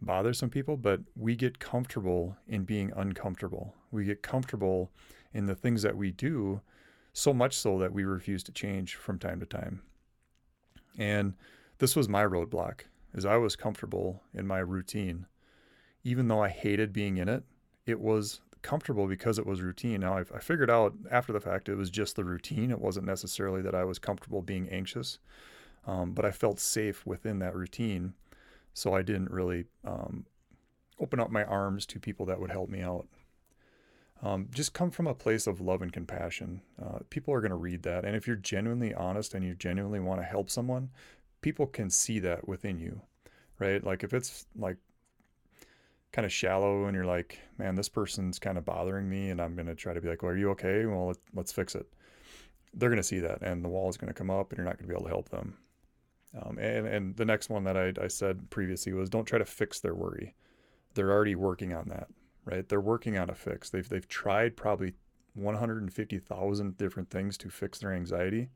bother 0.00 0.32
some 0.32 0.50
people, 0.50 0.76
but 0.76 1.00
we 1.16 1.34
get 1.34 1.58
comfortable 1.58 2.36
in 2.46 2.64
being 2.64 2.92
uncomfortable. 2.96 3.74
We 3.90 4.04
get 4.04 4.22
comfortable 4.22 4.90
in 5.34 5.46
the 5.46 5.54
things 5.54 5.82
that 5.82 5.96
we 5.96 6.10
do, 6.12 6.60
so 7.12 7.34
much 7.34 7.56
so 7.56 7.78
that 7.78 7.92
we 7.92 8.04
refuse 8.04 8.42
to 8.44 8.52
change 8.52 8.94
from 8.94 9.18
time 9.18 9.40
to 9.40 9.46
time. 9.46 9.82
And 10.98 11.34
this 11.78 11.96
was 11.96 12.08
my 12.08 12.24
roadblock, 12.24 12.80
is 13.14 13.24
I 13.24 13.36
was 13.36 13.56
comfortable 13.56 14.22
in 14.34 14.46
my 14.46 14.58
routine 14.58 15.26
even 16.04 16.28
though 16.28 16.42
I 16.42 16.48
hated 16.48 16.92
being 16.92 17.18
in 17.18 17.28
it, 17.28 17.44
it 17.86 18.00
was 18.00 18.40
comfortable 18.68 19.06
because 19.06 19.38
it 19.38 19.46
was 19.46 19.62
routine. 19.62 20.00
Now, 20.00 20.18
I've, 20.18 20.30
I 20.30 20.40
figured 20.40 20.68
out 20.68 20.92
after 21.10 21.32
the 21.32 21.40
fact 21.40 21.70
it 21.70 21.76
was 21.76 21.88
just 21.88 22.16
the 22.16 22.24
routine. 22.24 22.70
It 22.70 22.82
wasn't 22.82 23.06
necessarily 23.06 23.62
that 23.62 23.74
I 23.74 23.84
was 23.84 23.98
comfortable 23.98 24.42
being 24.42 24.68
anxious, 24.68 25.18
um, 25.86 26.12
but 26.12 26.26
I 26.26 26.32
felt 26.32 26.60
safe 26.60 27.06
within 27.06 27.38
that 27.38 27.54
routine. 27.54 28.12
So 28.74 28.92
I 28.92 29.00
didn't 29.00 29.30
really 29.30 29.64
um, 29.86 30.26
open 31.00 31.18
up 31.18 31.30
my 31.30 31.44
arms 31.44 31.86
to 31.86 31.98
people 31.98 32.26
that 32.26 32.40
would 32.40 32.50
help 32.50 32.68
me 32.68 32.82
out. 32.82 33.06
Um, 34.22 34.48
just 34.52 34.74
come 34.74 34.90
from 34.90 35.06
a 35.06 35.14
place 35.14 35.46
of 35.46 35.62
love 35.62 35.80
and 35.80 35.90
compassion. 35.90 36.60
Uh, 36.78 36.98
people 37.08 37.32
are 37.32 37.40
going 37.40 37.50
to 37.50 37.56
read 37.56 37.84
that. 37.84 38.04
And 38.04 38.14
if 38.14 38.26
you're 38.26 38.36
genuinely 38.36 38.92
honest 38.92 39.32
and 39.32 39.42
you 39.42 39.54
genuinely 39.54 40.00
want 40.00 40.20
to 40.20 40.26
help 40.26 40.50
someone, 40.50 40.90
people 41.40 41.66
can 41.66 41.88
see 41.88 42.18
that 42.18 42.46
within 42.46 42.78
you, 42.78 43.00
right? 43.58 43.82
Like 43.82 44.04
if 44.04 44.12
it's 44.12 44.44
like 44.54 44.76
kind 46.12 46.24
of 46.24 46.32
shallow 46.32 46.86
and 46.86 46.94
you're 46.94 47.04
like, 47.04 47.38
man, 47.58 47.74
this 47.74 47.88
person's 47.88 48.38
kind 48.38 48.56
of 48.56 48.64
bothering 48.64 49.08
me, 49.08 49.30
and 49.30 49.40
I'm 49.40 49.54
going 49.54 49.66
to 49.66 49.74
try 49.74 49.92
to 49.92 50.00
be 50.00 50.08
like, 50.08 50.22
well, 50.22 50.32
are 50.32 50.36
you 50.36 50.50
okay? 50.50 50.86
Well, 50.86 51.14
let, 51.34 51.44
us 51.44 51.52
fix 51.52 51.74
it. 51.74 51.86
They're 52.74 52.88
going 52.88 52.98
to 52.98 53.02
see 53.02 53.20
that, 53.20 53.42
and 53.42 53.64
the 53.64 53.68
wall 53.68 53.88
is 53.88 53.96
going 53.96 54.08
to 54.08 54.14
come 54.14 54.30
up, 54.30 54.50
and 54.50 54.58
you're 54.58 54.64
not 54.64 54.78
going 54.78 54.88
to 54.88 54.88
be 54.88 54.94
able 54.94 55.04
to 55.04 55.10
help 55.10 55.28
them. 55.30 55.56
Um, 56.40 56.58
and 56.58 56.86
and 56.86 57.16
the 57.16 57.24
next 57.24 57.48
one 57.48 57.64
that 57.64 57.76
I, 57.76 57.92
I 58.02 58.08
said 58.08 58.50
previously 58.50 58.92
was, 58.92 59.08
don't 59.08 59.24
try 59.24 59.38
to 59.38 59.46
fix 59.46 59.80
their 59.80 59.94
worry. 59.94 60.34
They're 60.94 61.10
already 61.10 61.34
working 61.34 61.72
on 61.72 61.88
that, 61.88 62.08
right? 62.44 62.68
They're 62.68 62.80
working 62.80 63.16
on 63.16 63.30
a 63.30 63.34
fix. 63.34 63.70
They've 63.70 63.88
they've 63.88 64.06
tried 64.06 64.56
probably 64.56 64.92
150,000 65.34 66.76
different 66.76 67.10
things 67.10 67.38
to 67.38 67.48
fix 67.48 67.78
their 67.78 67.94
anxiety. 67.94 68.50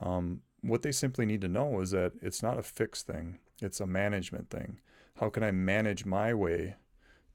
Um, 0.00 0.40
what 0.62 0.82
they 0.82 0.92
simply 0.92 1.24
need 1.24 1.40
to 1.42 1.48
know 1.48 1.80
is 1.80 1.92
that 1.92 2.12
it's 2.20 2.42
not 2.42 2.58
a 2.58 2.62
fix 2.64 3.04
thing; 3.04 3.38
it's 3.62 3.80
a 3.80 3.86
management 3.86 4.50
thing 4.50 4.80
how 5.20 5.30
can 5.30 5.42
I 5.42 5.50
manage 5.50 6.04
my 6.04 6.32
way 6.32 6.76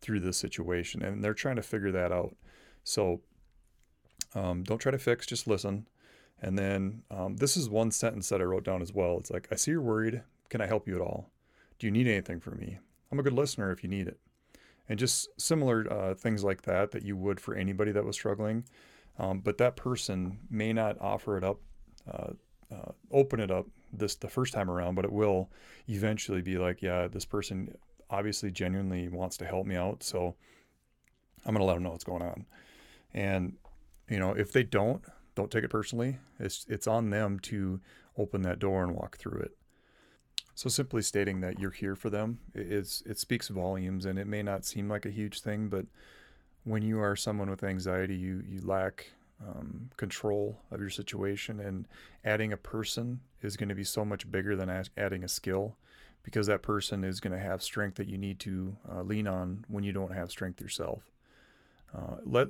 through 0.02 0.22
this 0.22 0.38
situation? 0.38 1.04
And 1.04 1.24
they're 1.24 1.34
trying 1.34 1.58
to 1.58 1.62
figure 1.62 1.92
that 1.92 2.12
out. 2.12 2.36
So 2.84 3.22
um, 4.36 4.64
don't 4.64 4.80
try 4.80 4.92
to 4.92 4.98
fix, 4.98 5.26
just 5.26 5.48
listen. 5.48 5.88
And 6.42 6.58
then 6.58 7.04
um, 7.10 7.38
this 7.38 7.56
is 7.56 7.70
one 7.70 7.92
sentence 7.92 8.30
that 8.30 8.42
I 8.42 8.46
wrote 8.46 8.64
down 8.64 8.82
as 8.82 8.94
well. 8.94 9.18
It's 9.18 9.32
like, 9.32 9.48
I 9.52 9.56
see 9.56 9.72
you're 9.72 9.82
worried. 9.82 10.22
Can 10.50 10.62
I 10.62 10.68
help 10.68 10.88
you 10.88 10.96
at 10.96 11.02
all? 11.02 11.32
Do 11.80 11.88
you 11.88 11.92
need 11.92 12.08
anything 12.08 12.40
from 12.40 12.60
me? 12.60 12.80
I'm 13.12 13.20
a 13.20 13.24
good 13.24 13.34
listener 13.34 13.72
if 13.72 13.84
you 13.84 13.90
need 13.90 14.08
it. 14.08 14.20
And 14.90 15.00
just 15.00 15.30
similar 15.40 15.92
uh, 15.92 16.14
things 16.14 16.44
like 16.44 16.64
that 16.64 16.92
that 16.92 17.04
you 17.04 17.16
would 17.16 17.40
for 17.40 17.56
anybody 17.56 17.92
that 17.92 18.04
was 18.04 18.16
struggling. 18.16 18.66
Um, 19.18 19.40
but 19.40 19.58
that 19.60 19.76
person 19.76 20.40
may 20.50 20.74
not 20.74 21.00
offer 21.00 21.38
it 21.38 21.44
up, 21.44 21.60
uh, 22.12 22.32
uh, 22.74 22.92
open 23.12 23.40
it 23.40 23.52
up 23.52 23.68
this 23.94 24.16
the 24.16 24.28
first 24.28 24.54
time 24.54 24.70
around, 24.70 24.96
but 24.96 25.06
it 25.06 25.12
will 25.12 25.50
eventually 25.88 26.42
be 26.42 26.58
like, 26.58 26.82
yeah, 26.82 27.08
this 27.08 27.26
person 27.26 27.76
obviously 28.10 28.52
genuinely 28.52 29.08
wants 29.08 29.38
to 29.38 29.46
help 29.46 29.66
me 29.66 29.76
out, 29.76 30.04
so 30.04 30.36
I'm 31.46 31.54
gonna 31.54 31.66
let 31.66 31.76
them 31.76 31.84
know 31.84 31.92
what's 31.92 32.04
going 32.04 32.22
on. 32.22 32.46
And 33.14 33.54
you 34.10 34.20
know, 34.20 34.32
if 34.32 34.52
they 34.52 34.64
don't, 34.64 35.04
don't 35.36 35.52
take 35.52 35.64
it 35.64 35.70
personally. 35.70 36.18
It's 36.40 36.66
it's 36.70 36.88
on 36.88 37.10
them 37.10 37.40
to 37.42 37.80
open 38.18 38.42
that 38.44 38.60
door 38.60 38.84
and 38.84 38.96
walk 38.96 39.18
through 39.18 39.40
it. 39.42 39.58
So 40.56 40.70
simply 40.70 41.02
stating 41.02 41.42
that 41.42 41.60
you're 41.60 41.72
here 41.72 41.96
for 41.96 42.10
them 42.10 42.40
is 42.54 43.02
it 43.06 43.18
speaks 43.18 43.48
volumes, 43.48 44.06
and 44.06 44.20
it 44.20 44.28
may 44.28 44.44
not 44.44 44.66
seem 44.66 44.88
like 44.88 45.06
a 45.06 45.12
huge 45.12 45.42
thing, 45.42 45.70
but 45.70 45.86
when 46.64 46.84
you 46.84 47.00
are 47.00 47.16
someone 47.16 47.50
with 47.50 47.64
anxiety, 47.64 48.16
you 48.16 48.44
you 48.48 48.62
lack 48.62 49.14
um, 49.42 49.90
control 49.98 50.60
of 50.72 50.80
your 50.80 50.90
situation. 50.90 51.60
And 51.60 51.88
adding 52.24 52.54
a 52.54 52.58
person 52.58 53.22
is 53.42 53.58
going 53.58 53.70
to 53.70 53.76
be 53.76 53.84
so 53.84 54.04
much 54.06 54.30
bigger 54.30 54.56
than 54.56 54.70
adding 54.98 55.24
a 55.24 55.28
skill 55.28 55.78
because 56.24 56.48
that 56.48 56.62
person 56.62 57.04
is 57.04 57.20
going 57.20 57.34
to 57.34 57.40
have 57.40 57.62
strength 57.62 57.96
that 57.96 58.08
you 58.08 58.18
need 58.18 58.40
to 58.40 58.78
uh, 58.90 59.02
lean 59.02 59.28
on 59.28 59.66
when 59.68 59.84
you 59.84 59.92
don't 59.92 60.14
have 60.14 60.32
strength 60.32 60.62
yourself. 60.62 61.12
Uh, 61.96 62.16
let 62.26 62.48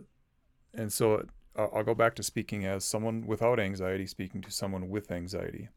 and 0.75 0.91
so 0.91 1.25
I'll 1.55 1.83
go 1.83 1.93
back 1.93 2.15
to 2.15 2.23
speaking 2.23 2.65
as 2.65 2.83
someone 2.83 3.27
without 3.27 3.59
anxiety, 3.59 4.07
speaking 4.07 4.41
to 4.41 4.51
someone 4.51 4.89
with 4.89 5.11
anxiety. 5.11 5.69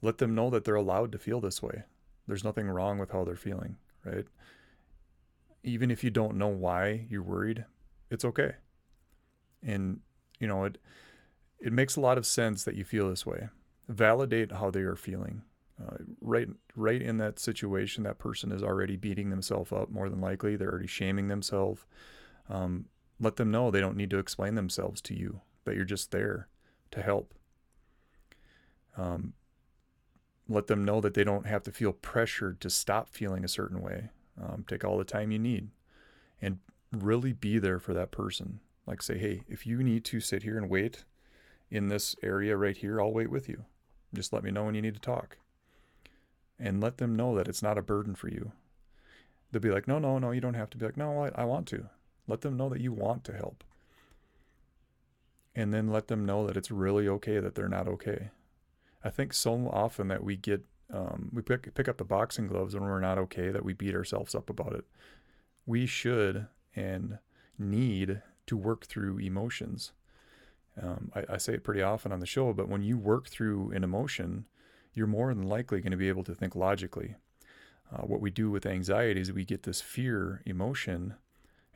Let 0.00 0.18
them 0.18 0.34
know 0.34 0.48
that 0.50 0.64
they're 0.64 0.74
allowed 0.74 1.12
to 1.12 1.18
feel 1.18 1.40
this 1.40 1.62
way. 1.62 1.82
There's 2.26 2.44
nothing 2.44 2.68
wrong 2.68 2.98
with 2.98 3.10
how 3.10 3.24
they're 3.24 3.36
feeling, 3.36 3.76
right? 4.04 4.24
Even 5.62 5.90
if 5.90 6.02
you 6.04 6.10
don't 6.10 6.36
know 6.36 6.48
why 6.48 7.06
you're 7.10 7.22
worried, 7.22 7.66
it's 8.10 8.24
okay. 8.24 8.52
And 9.62 10.00
you 10.44 10.48
know, 10.48 10.64
it 10.64 10.76
it 11.58 11.72
makes 11.72 11.96
a 11.96 12.02
lot 12.02 12.18
of 12.18 12.26
sense 12.26 12.64
that 12.64 12.74
you 12.74 12.84
feel 12.84 13.08
this 13.08 13.24
way. 13.24 13.48
Validate 13.88 14.52
how 14.52 14.70
they 14.70 14.82
are 14.82 14.94
feeling. 14.94 15.40
Uh, 15.82 15.96
right, 16.20 16.48
right 16.76 17.00
in 17.00 17.16
that 17.16 17.38
situation, 17.38 18.04
that 18.04 18.18
person 18.18 18.52
is 18.52 18.62
already 18.62 18.96
beating 18.96 19.30
themselves 19.30 19.72
up. 19.72 19.90
More 19.90 20.10
than 20.10 20.20
likely, 20.20 20.54
they're 20.54 20.68
already 20.68 20.86
shaming 20.86 21.28
themselves. 21.28 21.86
Um, 22.50 22.84
let 23.18 23.36
them 23.36 23.50
know 23.50 23.70
they 23.70 23.80
don't 23.80 23.96
need 23.96 24.10
to 24.10 24.18
explain 24.18 24.54
themselves 24.54 25.00
to 25.00 25.14
you. 25.14 25.40
That 25.64 25.76
you're 25.76 25.86
just 25.86 26.10
there 26.10 26.48
to 26.90 27.00
help. 27.00 27.32
Um, 28.98 29.32
let 30.46 30.66
them 30.66 30.84
know 30.84 31.00
that 31.00 31.14
they 31.14 31.24
don't 31.24 31.46
have 31.46 31.62
to 31.62 31.72
feel 31.72 31.94
pressured 31.94 32.60
to 32.60 32.68
stop 32.68 33.08
feeling 33.08 33.44
a 33.44 33.48
certain 33.48 33.80
way. 33.80 34.10
Um, 34.38 34.66
take 34.68 34.84
all 34.84 34.98
the 34.98 35.04
time 35.04 35.30
you 35.30 35.38
need, 35.38 35.70
and 36.42 36.58
really 36.92 37.32
be 37.32 37.58
there 37.58 37.78
for 37.78 37.94
that 37.94 38.10
person. 38.10 38.60
Like 38.86 39.02
say, 39.02 39.18
hey, 39.18 39.44
if 39.48 39.66
you 39.66 39.82
need 39.82 40.04
to 40.06 40.20
sit 40.20 40.42
here 40.42 40.58
and 40.58 40.68
wait 40.68 41.04
in 41.70 41.88
this 41.88 42.14
area 42.22 42.56
right 42.56 42.76
here, 42.76 43.00
I'll 43.00 43.12
wait 43.12 43.30
with 43.30 43.48
you. 43.48 43.64
Just 44.12 44.32
let 44.32 44.44
me 44.44 44.50
know 44.50 44.64
when 44.64 44.74
you 44.74 44.82
need 44.82 44.94
to 44.94 45.00
talk. 45.00 45.38
And 46.58 46.80
let 46.80 46.98
them 46.98 47.16
know 47.16 47.34
that 47.36 47.48
it's 47.48 47.62
not 47.62 47.78
a 47.78 47.82
burden 47.82 48.14
for 48.14 48.28
you. 48.28 48.52
They'll 49.50 49.62
be 49.62 49.70
like, 49.70 49.88
no, 49.88 49.98
no, 49.98 50.18
no, 50.18 50.30
you 50.30 50.40
don't 50.40 50.54
have 50.54 50.70
to 50.70 50.78
be 50.78 50.84
like, 50.84 50.96
no, 50.96 51.24
I, 51.24 51.42
I 51.42 51.44
want 51.44 51.66
to. 51.68 51.88
Let 52.26 52.42
them 52.42 52.56
know 52.56 52.68
that 52.68 52.80
you 52.80 52.92
want 52.92 53.24
to 53.24 53.32
help. 53.32 53.64
And 55.54 55.72
then 55.72 55.88
let 55.88 56.08
them 56.08 56.24
know 56.24 56.46
that 56.46 56.56
it's 56.56 56.70
really 56.70 57.08
okay 57.08 57.38
that 57.38 57.54
they're 57.54 57.68
not 57.68 57.88
okay. 57.88 58.30
I 59.02 59.10
think 59.10 59.32
so 59.32 59.68
often 59.72 60.08
that 60.08 60.24
we 60.24 60.36
get, 60.36 60.64
um, 60.92 61.30
we 61.32 61.42
pick, 61.42 61.74
pick 61.74 61.88
up 61.88 61.98
the 61.98 62.04
boxing 62.04 62.48
gloves 62.48 62.74
when 62.74 62.84
we're 62.84 63.00
not 63.00 63.18
okay, 63.18 63.50
that 63.50 63.64
we 63.64 63.72
beat 63.72 63.94
ourselves 63.94 64.34
up 64.34 64.50
about 64.50 64.74
it. 64.74 64.84
We 65.66 65.86
should 65.86 66.46
and 66.74 67.18
need 67.58 68.22
to 68.46 68.56
work 68.56 68.86
through 68.86 69.18
emotions. 69.18 69.92
Um, 70.80 71.12
I, 71.14 71.34
I, 71.34 71.36
say 71.36 71.54
it 71.54 71.64
pretty 71.64 71.82
often 71.82 72.10
on 72.10 72.20
the 72.20 72.26
show, 72.26 72.52
but 72.52 72.68
when 72.68 72.82
you 72.82 72.98
work 72.98 73.28
through 73.28 73.70
an 73.70 73.84
emotion, 73.84 74.46
you're 74.92 75.06
more 75.06 75.32
than 75.32 75.46
likely 75.46 75.80
going 75.80 75.92
to 75.92 75.96
be 75.96 76.08
able 76.08 76.24
to 76.24 76.34
think 76.34 76.56
logically. 76.56 77.14
Uh, 77.92 78.02
what 78.02 78.20
we 78.20 78.30
do 78.30 78.50
with 78.50 78.66
anxiety 78.66 79.20
is 79.20 79.32
we 79.32 79.44
get 79.44 79.62
this 79.62 79.80
fear 79.80 80.42
emotion 80.46 81.14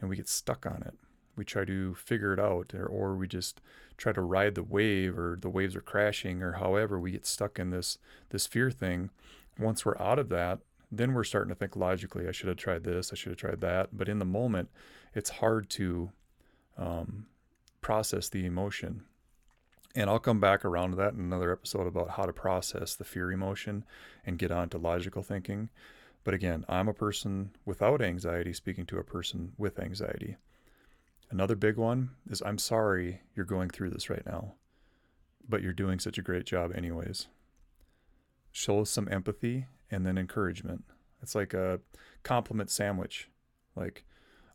and 0.00 0.10
we 0.10 0.16
get 0.16 0.28
stuck 0.28 0.66
on 0.66 0.82
it. 0.84 0.94
We 1.36 1.44
try 1.44 1.64
to 1.64 1.94
figure 1.94 2.32
it 2.32 2.40
out, 2.40 2.74
or, 2.74 2.86
or 2.86 3.14
we 3.14 3.28
just 3.28 3.60
try 3.96 4.12
to 4.12 4.20
ride 4.20 4.56
the 4.56 4.62
wave, 4.64 5.16
or 5.16 5.38
the 5.40 5.48
waves 5.48 5.76
are 5.76 5.80
crashing, 5.80 6.42
or 6.42 6.54
however 6.54 6.98
we 6.98 7.12
get 7.12 7.26
stuck 7.26 7.60
in 7.60 7.70
this 7.70 7.98
this 8.30 8.46
fear 8.46 8.72
thing. 8.72 9.10
Once 9.56 9.84
we're 9.84 9.98
out 10.00 10.18
of 10.18 10.30
that, 10.30 10.58
then 10.90 11.14
we're 11.14 11.24
starting 11.24 11.50
to 11.50 11.54
think 11.54 11.76
logically. 11.76 12.26
I 12.26 12.32
should 12.32 12.48
have 12.48 12.56
tried 12.56 12.82
this. 12.82 13.12
I 13.12 13.16
should 13.16 13.30
have 13.30 13.38
tried 13.38 13.60
that. 13.60 13.96
But 13.96 14.08
in 14.08 14.18
the 14.18 14.24
moment, 14.24 14.68
it's 15.14 15.30
hard 15.30 15.70
to 15.70 16.10
um, 16.78 17.26
process 17.80 18.28
the 18.28 18.46
emotion. 18.46 19.02
And 19.94 20.08
I'll 20.08 20.18
come 20.18 20.40
back 20.40 20.64
around 20.64 20.90
to 20.90 20.96
that 20.98 21.14
in 21.14 21.20
another 21.20 21.52
episode 21.52 21.86
about 21.86 22.10
how 22.10 22.24
to 22.24 22.32
process 22.32 22.94
the 22.94 23.04
fear 23.04 23.32
emotion 23.32 23.84
and 24.24 24.38
get 24.38 24.52
on 24.52 24.68
to 24.70 24.78
logical 24.78 25.22
thinking. 25.22 25.70
But 26.24 26.34
again, 26.34 26.64
I'm 26.68 26.88
a 26.88 26.94
person 26.94 27.50
without 27.64 28.02
anxiety 28.02 28.52
speaking 28.52 28.86
to 28.86 28.98
a 28.98 29.04
person 29.04 29.52
with 29.56 29.78
anxiety. 29.78 30.36
Another 31.30 31.56
big 31.56 31.76
one 31.76 32.10
is 32.30 32.42
I'm 32.44 32.58
sorry 32.58 33.22
you're 33.34 33.44
going 33.44 33.70
through 33.70 33.90
this 33.90 34.08
right 34.08 34.24
now, 34.24 34.54
but 35.48 35.62
you're 35.62 35.72
doing 35.72 35.98
such 35.98 36.18
a 36.18 36.22
great 36.22 36.46
job, 36.46 36.72
anyways. 36.74 37.26
Show 38.52 38.84
some 38.84 39.08
empathy 39.10 39.66
and 39.90 40.06
then 40.06 40.16
encouragement. 40.16 40.84
It's 41.22 41.34
like 41.34 41.54
a 41.54 41.80
compliment 42.22 42.70
sandwich. 42.70 43.28
Like, 43.74 44.04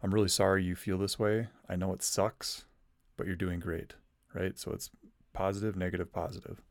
I'm 0.03 0.13
really 0.13 0.27
sorry 0.27 0.63
you 0.63 0.75
feel 0.75 0.97
this 0.97 1.17
way. 1.17 1.47
I 1.69 1.77
know 1.77 1.93
it 1.93 2.03
sucks, 2.03 2.65
but 3.15 3.25
you're 3.25 3.37
doing 3.37 3.59
great, 3.59 3.93
right? 4.33 4.59
So 4.59 4.71
it's 4.71 4.89
positive, 5.31 5.77
negative, 5.77 6.11
positive. 6.11 6.61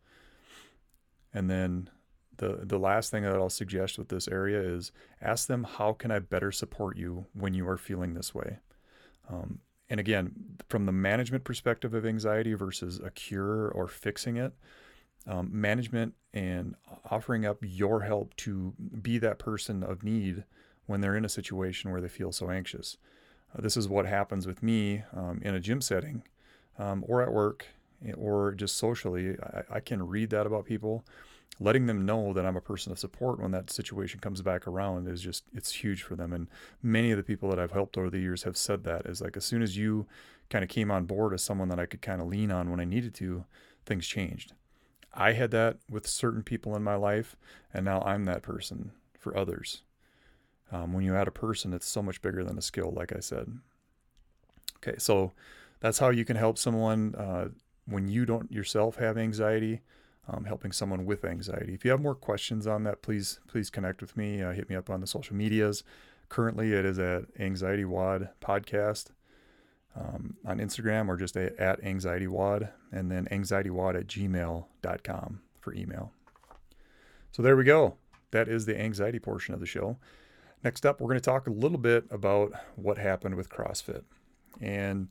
And 1.33 1.49
then 1.49 1.89
the 2.37 2.61
the 2.63 2.79
last 2.79 3.11
thing 3.11 3.23
that 3.23 3.35
I'll 3.35 3.49
suggest 3.49 3.99
with 3.99 4.09
this 4.09 4.29
area 4.29 4.61
is 4.61 4.93
ask 5.21 5.49
them 5.49 5.65
how 5.65 5.95
can 5.95 6.11
I 6.11 6.19
better 6.19 6.53
support 6.53 6.99
you 6.99 7.27
when 7.33 7.55
you 7.55 7.67
are 7.69 7.79
feeling 7.79 8.13
this 8.13 8.35
way. 8.35 8.59
Um, 9.31 9.61
and 9.89 9.99
again, 9.99 10.33
from 10.69 10.87
the 10.87 10.93
management 10.93 11.45
perspective 11.45 11.95
of 11.95 12.05
anxiety 12.05 12.55
versus 12.55 13.01
a 13.03 13.11
cure 13.11 13.69
or 13.69 13.89
fixing 13.89 14.37
it, 14.37 14.53
um, 15.27 15.49
management 15.53 16.15
and 16.35 16.75
offering 17.11 17.47
up 17.47 17.59
your 17.63 18.03
help 18.03 18.35
to 18.37 18.75
be 19.01 19.19
that 19.19 19.39
person 19.39 19.83
of 19.83 20.03
need 20.03 20.45
when 20.87 21.01
they're 21.01 21.17
in 21.17 21.25
a 21.25 21.31
situation 21.31 21.91
where 21.91 22.01
they 22.01 22.09
feel 22.09 22.33
so 22.33 22.51
anxious. 22.51 22.97
This 23.59 23.77
is 23.77 23.89
what 23.89 24.07
happens 24.07 24.47
with 24.47 24.63
me 24.63 25.03
um, 25.15 25.41
in 25.43 25.55
a 25.55 25.61
gym 25.61 25.81
setting 25.81 26.23
um, 26.79 27.05
or 27.07 27.23
at 27.23 27.33
work 27.33 27.67
eh, 28.07 28.13
or 28.13 28.53
just 28.53 28.77
socially. 28.77 29.37
I, 29.43 29.77
I, 29.77 29.81
can 29.81 30.07
read 30.07 30.31
that 30.31 30.47
about 30.47 30.65
people. 30.65 31.05
Letting 31.61 31.87
them 31.87 32.07
know 32.07 32.33
that 32.33 32.47
I'm 32.47 32.57
a 32.57 32.63
person 32.63 32.93
of 32.93 32.99
support 32.99 33.39
when 33.39 33.51
that 33.51 33.71
situation 33.71 34.21
comes 34.21 34.41
back 34.41 34.67
around 34.67 35.07
is 35.07 35.21
just, 35.21 35.45
it's 35.53 35.73
huge 35.73 36.03
for 36.03 36.17
them. 36.17 36.33
And 36.33 36.49
many 36.83 37.11
of 37.11 37.19
the 37.19 37.23
people 37.23 37.51
that 37.51 37.59
I've 37.59 37.73
helped 37.73 37.99
over 37.99 38.09
the 38.09 38.19
years 38.19 38.45
have 38.45 38.57
said 38.57 38.85
that 38.85 39.05
is 39.05 39.21
like, 39.21 39.37
as 39.37 39.45
soon 39.45 39.63
as 39.63 39.77
you 39.77 40.07
kind 40.49 40.65
of 40.65 40.71
came 40.71 40.91
on 40.91 41.05
board 41.05 41.35
as 41.35 41.43
someone 41.43 41.69
that 41.69 41.79
I 41.79 41.87
could 41.87 42.03
kind 42.03 42.23
of 42.23 42.29
lean 42.29 42.51
on 42.51 42.71
when 42.71 42.81
I 42.81 42.85
needed 42.85 43.15
to, 43.17 43.45
things 43.85 44.07
changed. 44.07 44.55
I 45.15 45.33
had 45.33 45.51
that 45.51 45.77
with 45.91 46.07
certain 46.07 46.43
people 46.43 46.75
in 46.75 46.83
my 46.83 46.95
life, 46.95 47.37
and 47.73 47.85
now 47.85 48.01
I'm 48.01 48.25
that 48.25 48.43
person 48.43 48.93
for 49.19 49.37
others. 49.37 49.83
Um, 50.73 50.93
when 50.93 51.05
you 51.05 51.15
add 51.15 51.29
a 51.29 51.33
person, 51.33 51.73
it's 51.73 51.87
so 51.87 52.03
much 52.03 52.23
bigger 52.23 52.43
than 52.43 52.59
a 52.59 52.63
skill, 52.63 52.91
like 52.91 53.15
I 53.15 53.21
said. 53.21 53.59
Okay, 54.79 54.97
so 54.99 55.33
that's 55.81 55.99
how 55.99 56.11
you 56.11 56.25
can 56.25 56.37
help 56.37 56.59
someone 56.59 57.15
uh, 57.15 57.49
when 57.87 58.09
you 58.09 58.25
don't 58.25 58.51
yourself 58.51 58.97
have 58.97 59.19
anxiety. 59.19 59.83
Um, 60.29 60.45
helping 60.45 60.71
someone 60.71 61.05
with 61.05 61.25
anxiety. 61.25 61.75
If 61.75 61.85
you 61.85 61.91
have 61.91 62.01
more 62.01 62.15
questions 62.15 62.65
on 62.65 62.85
that, 62.85 63.03
please 63.03 63.41
please 63.49 63.71
connect 63.71 64.01
with 64.01 64.17
me. 64.17 64.41
Uh, 64.41 64.53
hit 64.53 64.71
me 64.71 64.77
up 64.77 64.89
on 64.89 65.01
the 65.01 65.07
social 65.09 65.35
medias. 65.35 65.83
Currently, 66.29 66.73
it 66.73 66.85
is 66.85 66.97
at 67.01 67.25
Anxiety 67.41 67.85
WOD 67.85 68.29
Podcast 68.41 69.11
um, 69.97 70.37
on 70.47 70.59
Instagram 70.59 71.09
or 71.09 71.17
just 71.17 71.37
a, 71.37 71.61
at 71.61 71.83
AnxietyWOD 71.83 72.71
and 72.91 73.11
then 73.11 73.27
anxietywod 73.31 73.97
at 73.97 74.07
gmail.com 74.07 75.41
for 75.61 75.75
email. 75.75 76.13
So 77.33 77.43
there 77.43 77.57
we 77.57 77.65
go. 77.65 77.97
That 78.31 78.49
is 78.49 78.67
the 78.67 78.79
anxiety 78.81 79.19
portion 79.19 79.55
of 79.55 79.61
the 79.61 79.67
show. 79.67 79.99
Next 80.65 80.87
up, 80.87 81.01
we're 81.01 81.09
going 81.09 81.21
to 81.21 81.25
talk 81.25 81.49
a 81.49 81.51
little 81.51 81.79
bit 81.79 82.05
about 82.11 82.53
what 82.77 82.99
happened 82.99 83.35
with 83.35 83.49
CrossFit. 83.49 84.05
And 84.61 85.09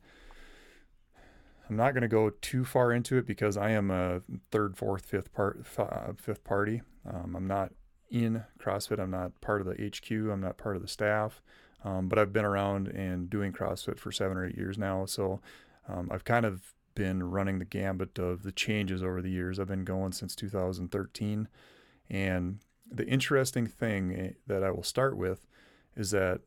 I'm 1.69 1.75
not 1.75 1.93
going 1.93 2.03
to 2.03 2.07
go 2.07 2.29
too 2.41 2.63
far 2.63 2.93
into 2.93 3.17
it 3.17 3.25
because 3.25 3.57
I 3.57 3.71
am 3.71 3.91
a 3.91 4.21
third, 4.51 4.77
fourth, 4.77 5.05
fifth 5.05 5.33
part, 5.33 5.65
uh, 5.77 6.13
fifth 6.17 6.43
party. 6.43 6.81
Um, 7.05 7.35
I'm 7.35 7.47
not 7.47 7.71
in 8.09 8.43
CrossFit. 8.59 8.99
I'm 8.99 9.11
not 9.11 9.39
part 9.41 9.61
of 9.61 9.67
the 9.67 9.73
HQ. 9.73 10.11
I'm 10.11 10.41
not 10.41 10.57
part 10.57 10.75
of 10.77 10.81
the 10.81 10.87
staff. 10.87 11.41
Um, 11.83 12.07
but 12.07 12.19
I've 12.19 12.31
been 12.31 12.45
around 12.45 12.87
and 12.87 13.29
doing 13.29 13.51
CrossFit 13.51 13.97
for 13.97 14.11
seven 14.11 14.37
or 14.37 14.45
eight 14.45 14.57
years 14.57 14.77
now. 14.77 15.05
So 15.05 15.41
um, 15.89 16.09
I've 16.11 16.23
kind 16.23 16.45
of 16.45 16.73
been 16.95 17.23
running 17.23 17.59
the 17.59 17.65
gambit 17.65 18.19
of 18.19 18.43
the 18.43 18.51
changes 18.51 19.01
over 19.01 19.21
the 19.21 19.31
years. 19.31 19.59
I've 19.59 19.67
been 19.67 19.85
going 19.85 20.11
since 20.11 20.35
2013. 20.35 21.47
And 22.09 22.59
the 22.91 23.07
interesting 23.07 23.67
thing 23.67 24.15
eh, 24.15 24.29
that 24.47 24.63
I 24.63 24.71
will 24.71 24.83
start 24.83 25.17
with 25.17 25.47
is 25.95 26.11
that 26.11 26.41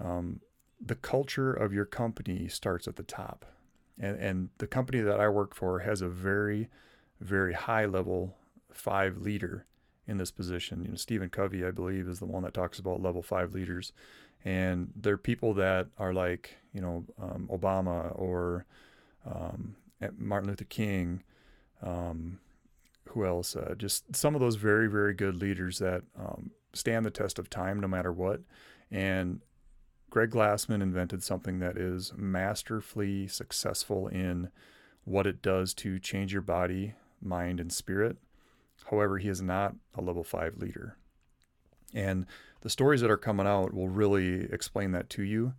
um, 0.00 0.40
the 0.84 0.94
culture 0.94 1.52
of 1.52 1.72
your 1.72 1.84
company 1.84 2.48
starts 2.48 2.88
at 2.88 2.96
the 2.96 3.02
top. 3.02 3.44
And, 3.98 4.16
and 4.18 4.48
the 4.58 4.66
company 4.66 5.00
that 5.00 5.20
I 5.20 5.28
work 5.28 5.54
for 5.54 5.80
has 5.80 6.02
a 6.02 6.08
very, 6.08 6.68
very 7.20 7.52
high 7.54 7.84
level 7.84 8.36
five 8.72 9.18
leader 9.18 9.66
in 10.06 10.18
this 10.18 10.30
position. 10.30 10.84
You 10.84 10.90
know, 10.90 10.96
Stephen 10.96 11.30
Covey, 11.30 11.64
I 11.64 11.72
believe, 11.72 12.08
is 12.08 12.20
the 12.20 12.26
one 12.26 12.44
that 12.44 12.54
talks 12.54 12.78
about 12.78 13.02
level 13.02 13.22
five 13.22 13.52
leaders 13.52 13.92
and 14.44 14.92
they're 14.96 15.16
people 15.16 15.54
that 15.54 15.88
are 15.98 16.12
like 16.12 16.56
you 16.72 16.80
know 16.80 17.04
um, 17.20 17.48
Obama 17.52 18.12
or 18.18 18.64
um, 19.26 19.76
Martin 20.16 20.48
Luther 20.48 20.64
King. 20.64 21.22
Um, 21.82 22.40
who 23.08 23.24
else? 23.24 23.56
Uh, 23.56 23.74
just 23.76 24.14
some 24.14 24.34
of 24.34 24.40
those 24.40 24.56
very 24.56 24.88
very 24.88 25.14
good 25.14 25.36
leaders 25.36 25.78
that 25.78 26.02
um, 26.18 26.50
stand 26.72 27.04
the 27.04 27.10
test 27.10 27.38
of 27.38 27.50
time 27.50 27.80
no 27.80 27.88
matter 27.88 28.12
what. 28.12 28.40
And 28.90 29.40
Greg 30.10 30.30
Glassman 30.30 30.82
invented 30.82 31.22
something 31.22 31.58
that 31.58 31.76
is 31.76 32.12
masterfully 32.16 33.28
successful 33.28 34.08
in 34.08 34.50
what 35.04 35.26
it 35.26 35.42
does 35.42 35.74
to 35.74 35.98
change 35.98 36.32
your 36.32 36.42
body, 36.42 36.94
mind, 37.20 37.60
and 37.60 37.72
spirit. 37.72 38.16
However, 38.90 39.18
he 39.18 39.28
is 39.28 39.42
not 39.42 39.74
a 39.94 40.00
level 40.00 40.24
five 40.24 40.56
leader. 40.56 40.96
And 41.92 42.26
the 42.60 42.70
stories 42.70 43.00
that 43.00 43.10
are 43.10 43.16
coming 43.16 43.46
out 43.46 43.74
will 43.74 43.88
really 43.88 44.50
explain 44.52 44.92
that 44.92 45.10
to 45.10 45.22
you. 45.22 45.54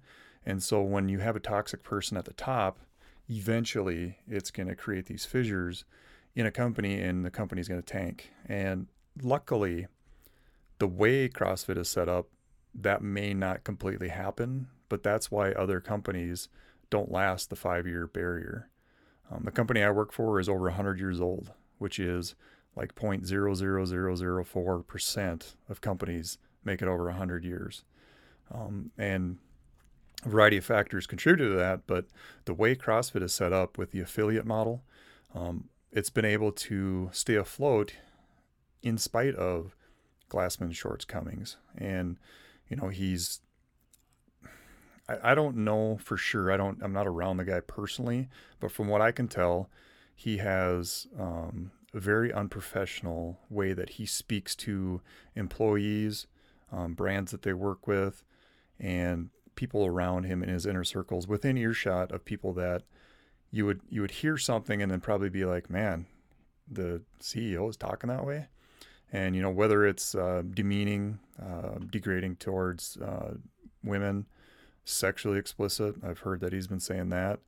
And 0.45 0.63
so 0.63 0.81
when 0.81 1.09
you 1.09 1.19
have 1.19 1.35
a 1.35 1.41
toxic 1.41 1.83
person 1.83 2.17
at 2.17 2.25
the 2.25 2.33
top, 2.33 2.79
eventually 3.29 4.17
it's 4.27 4.51
going 4.51 4.67
to 4.67 4.75
create 4.75 5.05
these 5.05 5.25
fissures 5.25 5.85
in 6.35 6.45
a 6.45 6.51
company 6.51 7.01
and 7.01 7.25
the 7.25 7.31
company's 7.31 7.67
going 7.67 7.81
to 7.81 7.85
tank. 7.85 8.31
And 8.45 8.87
luckily, 9.21 9.87
the 10.79 10.87
way 10.87 11.29
CrossFit 11.29 11.77
is 11.77 11.89
set 11.89 12.09
up, 12.09 12.27
that 12.73 13.01
may 13.01 13.33
not 13.33 13.63
completely 13.63 14.09
happen, 14.09 14.67
but 14.87 15.01
that's 15.03 15.31
why 15.31 15.51
other 15.51 15.79
companies 15.79 16.49
don't 16.89 17.11
last 17.11 17.49
the 17.49 17.55
five 17.55 17.87
year 17.87 18.07
barrier. 18.07 18.69
Um, 19.31 19.43
the 19.43 19.51
company 19.51 19.83
I 19.83 19.91
work 19.91 20.11
for 20.11 20.39
is 20.39 20.49
over 20.49 20.65
100 20.65 20.99
years 20.99 21.21
old, 21.21 21.51
which 21.77 21.99
is 21.99 22.33
like 22.75 22.95
0.00004% 22.95 25.55
of 25.67 25.81
companies 25.81 26.39
make 26.63 26.81
it 26.81 26.87
over 26.87 27.03
100 27.05 27.43
years. 27.43 27.83
Um, 28.51 28.91
and 28.97 29.37
a 30.25 30.29
variety 30.29 30.57
of 30.57 30.65
factors 30.65 31.07
contribute 31.07 31.49
to 31.49 31.55
that, 31.55 31.87
but 31.87 32.05
the 32.45 32.53
way 32.53 32.75
CrossFit 32.75 33.21
is 33.21 33.33
set 33.33 33.53
up 33.53 33.77
with 33.77 33.91
the 33.91 33.99
affiliate 33.99 34.45
model, 34.45 34.83
um, 35.35 35.65
it's 35.91 36.09
been 36.09 36.25
able 36.25 36.51
to 36.51 37.09
stay 37.11 37.35
afloat 37.35 37.93
in 38.81 38.97
spite 38.97 39.35
of 39.35 39.75
Glassman's 40.29 40.77
shortcomings. 40.77 41.57
And, 41.77 42.17
you 42.67 42.77
know, 42.77 42.89
he's, 42.89 43.41
I, 45.07 45.31
I 45.31 45.35
don't 45.35 45.57
know 45.57 45.97
for 46.01 46.17
sure. 46.17 46.51
I 46.51 46.57
don't, 46.57 46.79
I'm 46.81 46.93
not 46.93 47.07
around 47.07 47.37
the 47.37 47.45
guy 47.45 47.59
personally, 47.59 48.29
but 48.59 48.71
from 48.71 48.87
what 48.87 49.01
I 49.01 49.11
can 49.11 49.27
tell, 49.27 49.69
he 50.15 50.37
has 50.37 51.07
um, 51.17 51.71
a 51.93 51.99
very 51.99 52.31
unprofessional 52.31 53.39
way 53.49 53.73
that 53.73 53.91
he 53.91 54.05
speaks 54.05 54.55
to 54.57 55.01
employees, 55.35 56.27
um, 56.71 56.93
brands 56.93 57.31
that 57.31 57.41
they 57.41 57.53
work 57.53 57.87
with, 57.87 58.23
and 58.79 59.29
people 59.55 59.85
around 59.85 60.23
him 60.23 60.43
in 60.43 60.49
his 60.49 60.65
inner 60.65 60.83
circles 60.83 61.27
within 61.27 61.57
earshot 61.57 62.11
of 62.11 62.23
people 62.25 62.53
that 62.53 62.83
you 63.51 63.65
would 63.65 63.81
you 63.89 64.01
would 64.01 64.11
hear 64.11 64.37
something 64.37 64.81
and 64.81 64.91
then 64.91 65.01
probably 65.01 65.29
be 65.29 65.45
like, 65.45 65.69
man, 65.69 66.05
the 66.69 67.01
CEO 67.21 67.69
is 67.69 67.77
talking 67.77 68.09
that 68.09 68.25
way, 68.25 68.47
and 69.11 69.35
you 69.35 69.41
know 69.41 69.49
whether 69.49 69.85
it's 69.85 70.15
uh, 70.15 70.43
demeaning, 70.53 71.19
uh, 71.41 71.79
degrading 71.89 72.37
towards 72.37 72.97
uh, 72.97 73.35
women, 73.83 74.25
sexually 74.85 75.39
explicit. 75.39 75.95
I've 76.03 76.19
heard 76.19 76.41
that 76.41 76.53
he's 76.53 76.67
been 76.67 76.79
saying 76.79 77.09
that 77.09 77.39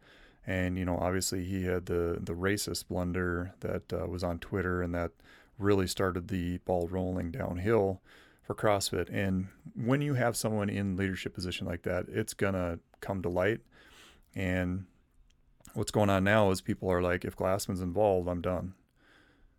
and 0.48 0.75
you 0.75 0.84
know 0.84 0.98
obviously 0.98 1.43
he 1.43 1.65
had 1.65 1.86
the 1.86 2.17
the 2.20 2.34
racist 2.34 2.88
blunder 2.88 3.53
that 3.60 3.93
uh, 3.93 4.08
was 4.08 4.24
on 4.24 4.39
Twitter 4.39 4.81
and 4.81 4.96
that 4.96 5.12
really 5.62 5.88
started 5.88 6.27
the 6.27 6.58
ball 6.60 6.88
rolling 6.88 7.31
downhill 7.31 8.01
for 8.43 8.55
CrossFit. 8.55 9.10
And 9.12 9.48
when 9.75 10.01
you 10.01 10.15
have 10.15 10.36
someone 10.36 10.70
in 10.70 10.98
leadership 10.98 11.34
position 11.34 11.67
like 11.67 11.84
that, 11.84 12.05
it's 12.10 12.34
gonna 12.34 12.79
come 13.00 13.22
to 13.22 13.29
light. 13.29 13.62
And 14.36 14.86
what's 15.73 15.91
going 15.91 16.09
on 16.09 16.23
now 16.23 16.51
is 16.51 16.61
people 16.61 16.91
are 16.91 17.01
like, 17.01 17.25
if 17.25 17.35
Glassman's 17.35 17.81
involved, 17.81 18.27
I'm 18.27 18.41
done, 18.41 18.73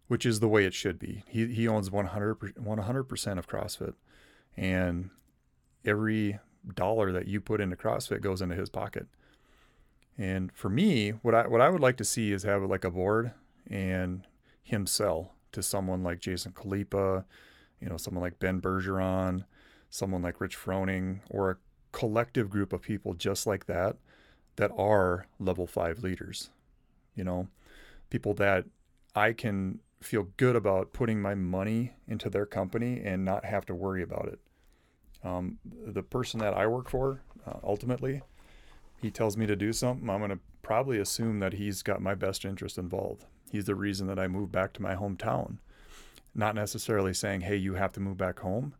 which 0.09 0.27
is 0.27 0.41
the 0.41 0.49
way 0.49 0.65
it 0.65 0.75
should 0.75 0.99
be. 0.99 1.25
He 1.29 1.47
he 1.53 1.69
owns 1.69 1.91
100 1.91 2.39
100% 2.39 3.39
of 3.39 3.49
CrossFit, 3.49 3.95
and 4.57 5.11
every 5.85 6.39
dollar 6.75 7.13
that 7.13 7.27
you 7.27 7.41
put 7.41 7.61
into 7.61 7.77
CrossFit 7.77 8.21
goes 8.21 8.41
into 8.41 8.55
his 8.55 8.71
pocket. 8.71 9.07
And 10.19 10.53
for 10.53 10.69
me, 10.69 11.11
what 11.11 11.35
I 11.35 11.47
what 11.47 11.61
I 11.61 11.71
would 11.71 11.81
like 11.81 11.97
to 11.99 12.05
see 12.05 12.33
is 12.33 12.43
have 12.43 12.63
like 12.63 12.85
a 12.85 12.91
board 12.91 13.33
and 13.69 14.27
him 14.63 14.87
sell 14.87 15.35
to 15.53 15.63
someone 15.63 16.03
like 16.03 16.21
Jason 16.21 16.53
Khalipa, 16.53 17.25
you 17.81 17.89
know, 17.89 17.97
someone 17.97 18.23
like 18.23 18.39
Ben 18.39 18.61
Bergeron, 18.61 19.45
someone 19.91 20.23
like 20.23 20.41
Rich 20.41 20.57
Froning, 20.57 21.21
or 21.31 21.51
a 21.51 21.57
collective 21.93 22.49
group 22.49 22.73
of 22.73 22.83
people 22.83 23.15
just 23.15 23.47
like 23.47 23.67
that 23.67 23.97
that 24.57 24.71
are 24.77 25.27
level 25.39 25.67
five 25.67 26.03
leaders. 26.03 26.51
You 27.15 27.25
know, 27.25 27.49
people 28.11 28.35
that 28.35 28.65
I 29.15 29.33
can 29.33 29.81
feel 30.01 30.29
good 30.37 30.57
about 30.57 30.93
putting 30.93 31.21
my 31.21 31.35
money 31.35 31.93
into 32.09 32.29
their 32.29 32.47
company 32.47 33.01
and 33.05 33.25
not 33.25 33.45
have 33.45 33.67
to 33.67 33.75
worry 33.75 34.03
about 34.03 34.29
it. 34.29 34.41
Um, 35.25 35.59
the 35.65 36.03
person 36.03 36.41
that 36.41 36.55
I 36.55 36.67
work 36.67 36.91
for, 36.91 37.23
uh, 37.47 37.59
ultimately, 37.63 38.23
he 39.01 39.11
tells 39.11 39.37
me 39.37 39.47
to 39.47 39.57
do 39.57 39.73
something, 39.73 40.09
I'm 40.11 40.19
going 40.19 40.31
to 40.31 40.41
probably 40.63 40.99
assume 40.99 41.41
that 41.41 41.55
he's 41.55 41.83
got 41.83 42.01
my 42.01 42.15
best 42.15 42.45
interest 42.45 42.79
involved. 42.79 43.25
He's 43.51 43.67
the 43.67 43.75
reason 43.75 44.07
that 44.07 44.19
I 44.19 44.27
moved 44.27 44.53
back 44.53 44.73
to 44.75 44.83
my 44.83 44.95
hometown. 44.95 45.59
Not 46.35 46.55
necessarily 46.55 47.13
saying, 47.13 47.43
hey, 47.43 47.57
you 47.57 47.75
have 47.75 47.93
to 47.93 48.01
move 48.01 48.17
back 48.17 48.41
home, 48.41 48.75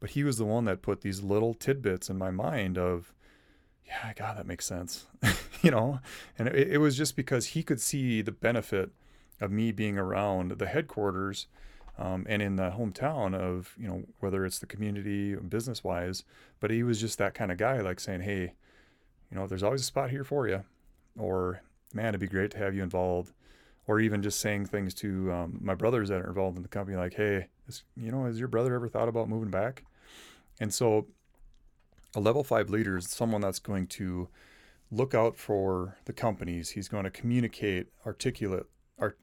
but 0.00 0.10
he 0.10 0.24
was 0.24 0.36
the 0.38 0.44
one 0.44 0.64
that 0.64 0.82
put 0.82 1.00
these 1.00 1.22
little 1.22 1.54
tidbits 1.54 2.10
in 2.10 2.18
my 2.18 2.30
mind 2.30 2.76
of, 2.76 3.14
yeah, 3.88 4.12
God, 4.14 4.36
that 4.36 4.46
makes 4.46 4.66
sense. 4.66 5.06
you 5.62 5.70
know, 5.70 6.00
and 6.38 6.48
it, 6.48 6.72
it 6.72 6.78
was 6.78 6.96
just 6.96 7.16
because 7.16 7.46
he 7.46 7.62
could 7.62 7.80
see 7.80 8.22
the 8.22 8.32
benefit 8.32 8.90
of 9.40 9.50
me 9.50 9.72
being 9.72 9.98
around 9.98 10.52
the 10.52 10.66
headquarters 10.66 11.46
um, 11.98 12.26
and 12.28 12.40
in 12.40 12.56
the 12.56 12.70
hometown 12.70 13.34
of 13.34 13.74
you 13.78 13.88
know 13.88 14.04
whether 14.20 14.44
it's 14.44 14.58
the 14.58 14.66
community 14.66 15.34
business 15.34 15.82
wise 15.82 16.24
but 16.60 16.70
he 16.70 16.82
was 16.82 17.00
just 17.00 17.18
that 17.18 17.34
kind 17.34 17.50
of 17.50 17.58
guy 17.58 17.80
like 17.80 18.00
saying 18.00 18.20
hey 18.20 18.52
you 19.30 19.36
know 19.36 19.46
there's 19.46 19.62
always 19.62 19.80
a 19.80 19.84
spot 19.84 20.10
here 20.10 20.24
for 20.24 20.48
you 20.48 20.62
or 21.18 21.60
man 21.92 22.08
it'd 22.08 22.20
be 22.20 22.26
great 22.26 22.50
to 22.52 22.58
have 22.58 22.74
you 22.74 22.82
involved. 22.82 23.32
Or 23.86 24.00
even 24.00 24.22
just 24.22 24.40
saying 24.40 24.66
things 24.66 24.92
to 24.96 25.32
um, 25.32 25.60
my 25.62 25.74
brothers 25.74 26.10
that 26.10 26.20
are 26.20 26.28
involved 26.28 26.58
in 26.58 26.62
the 26.62 26.68
company 26.68 26.94
like 26.98 27.14
hey 27.14 27.46
is, 27.66 27.84
you 27.96 28.12
know 28.12 28.24
has 28.24 28.38
your 28.38 28.48
brother 28.48 28.74
ever 28.74 28.86
thought 28.86 29.08
about 29.08 29.30
moving 29.30 29.50
back? 29.50 29.84
And 30.60 30.74
so 30.74 31.06
a 32.14 32.20
level 32.20 32.44
five 32.44 32.70
leader 32.70 32.96
is 32.96 33.08
someone 33.08 33.40
that's 33.40 33.58
going 33.58 33.86
to 33.86 34.28
look 34.90 35.14
out 35.14 35.36
for 35.36 35.98
the 36.06 36.12
companies 36.12 36.70
he's 36.70 36.88
going 36.88 37.04
to 37.04 37.10
communicate 37.10 37.88
articulate 38.06 38.66
art, 38.98 39.18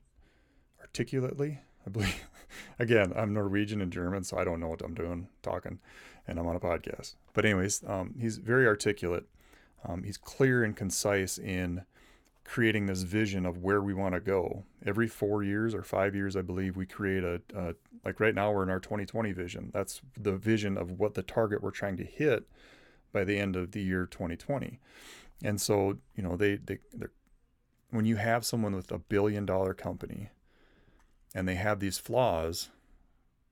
articulately 0.79 1.59
I 1.85 1.89
believe. 1.89 2.27
Again, 2.79 3.13
I'm 3.15 3.33
Norwegian 3.33 3.81
and 3.81 3.91
German, 3.91 4.23
so 4.23 4.37
I 4.37 4.43
don't 4.43 4.59
know 4.59 4.67
what 4.67 4.81
I'm 4.81 4.93
doing 4.93 5.27
talking, 5.41 5.79
and 6.27 6.39
I'm 6.39 6.47
on 6.47 6.55
a 6.55 6.59
podcast. 6.59 7.15
But 7.33 7.45
anyways, 7.45 7.83
um, 7.85 8.15
he's 8.19 8.37
very 8.37 8.65
articulate. 8.65 9.25
Um, 9.87 10.03
he's 10.03 10.17
clear 10.17 10.63
and 10.63 10.75
concise 10.75 11.37
in 11.37 11.83
creating 12.45 12.85
this 12.85 13.01
vision 13.01 13.45
of 13.45 13.57
where 13.57 13.81
we 13.81 13.93
want 13.93 14.13
to 14.13 14.21
go. 14.21 14.63
Every 14.85 15.07
four 15.07 15.43
years 15.43 15.73
or 15.73 15.81
five 15.83 16.15
years, 16.15 16.35
I 16.35 16.41
believe, 16.41 16.77
we 16.77 16.85
create 16.85 17.23
a, 17.23 17.41
a 17.55 17.73
like 18.05 18.19
right 18.19 18.35
now 18.35 18.51
we're 18.51 18.63
in 18.63 18.69
our 18.69 18.79
2020 18.79 19.31
vision. 19.33 19.71
That's 19.73 20.01
the 20.17 20.37
vision 20.37 20.77
of 20.77 20.91
what 20.91 21.15
the 21.15 21.23
target 21.23 21.63
we're 21.63 21.71
trying 21.71 21.97
to 21.97 22.03
hit 22.03 22.47
by 23.11 23.23
the 23.23 23.39
end 23.39 23.55
of 23.55 23.71
the 23.71 23.81
year 23.81 24.05
2020. 24.05 24.79
And 25.43 25.59
so, 25.59 25.97
you 26.15 26.23
know, 26.23 26.35
they 26.37 26.57
they 26.57 26.77
when 27.89 28.05
you 28.05 28.17
have 28.17 28.45
someone 28.45 28.75
with 28.75 28.91
a 28.91 28.99
billion 28.99 29.45
dollar 29.45 29.73
company 29.73 30.29
and 31.33 31.47
they 31.47 31.55
have 31.55 31.79
these 31.79 31.97
flaws, 31.97 32.69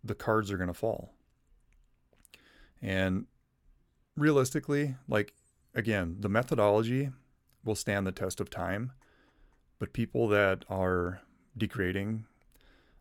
the 0.03 0.15
cards 0.15 0.51
are 0.51 0.57
going 0.57 0.67
to 0.67 0.73
fall. 0.73 1.13
And 2.81 3.25
realistically, 4.15 4.95
like 5.07 5.33
again, 5.73 6.17
the 6.19 6.29
methodology 6.29 7.09
will 7.63 7.75
stand 7.75 8.05
the 8.05 8.11
test 8.11 8.39
of 8.39 8.49
time, 8.49 8.91
but 9.79 9.93
people 9.93 10.27
that 10.29 10.65
are 10.69 11.21
degrading, 11.57 12.25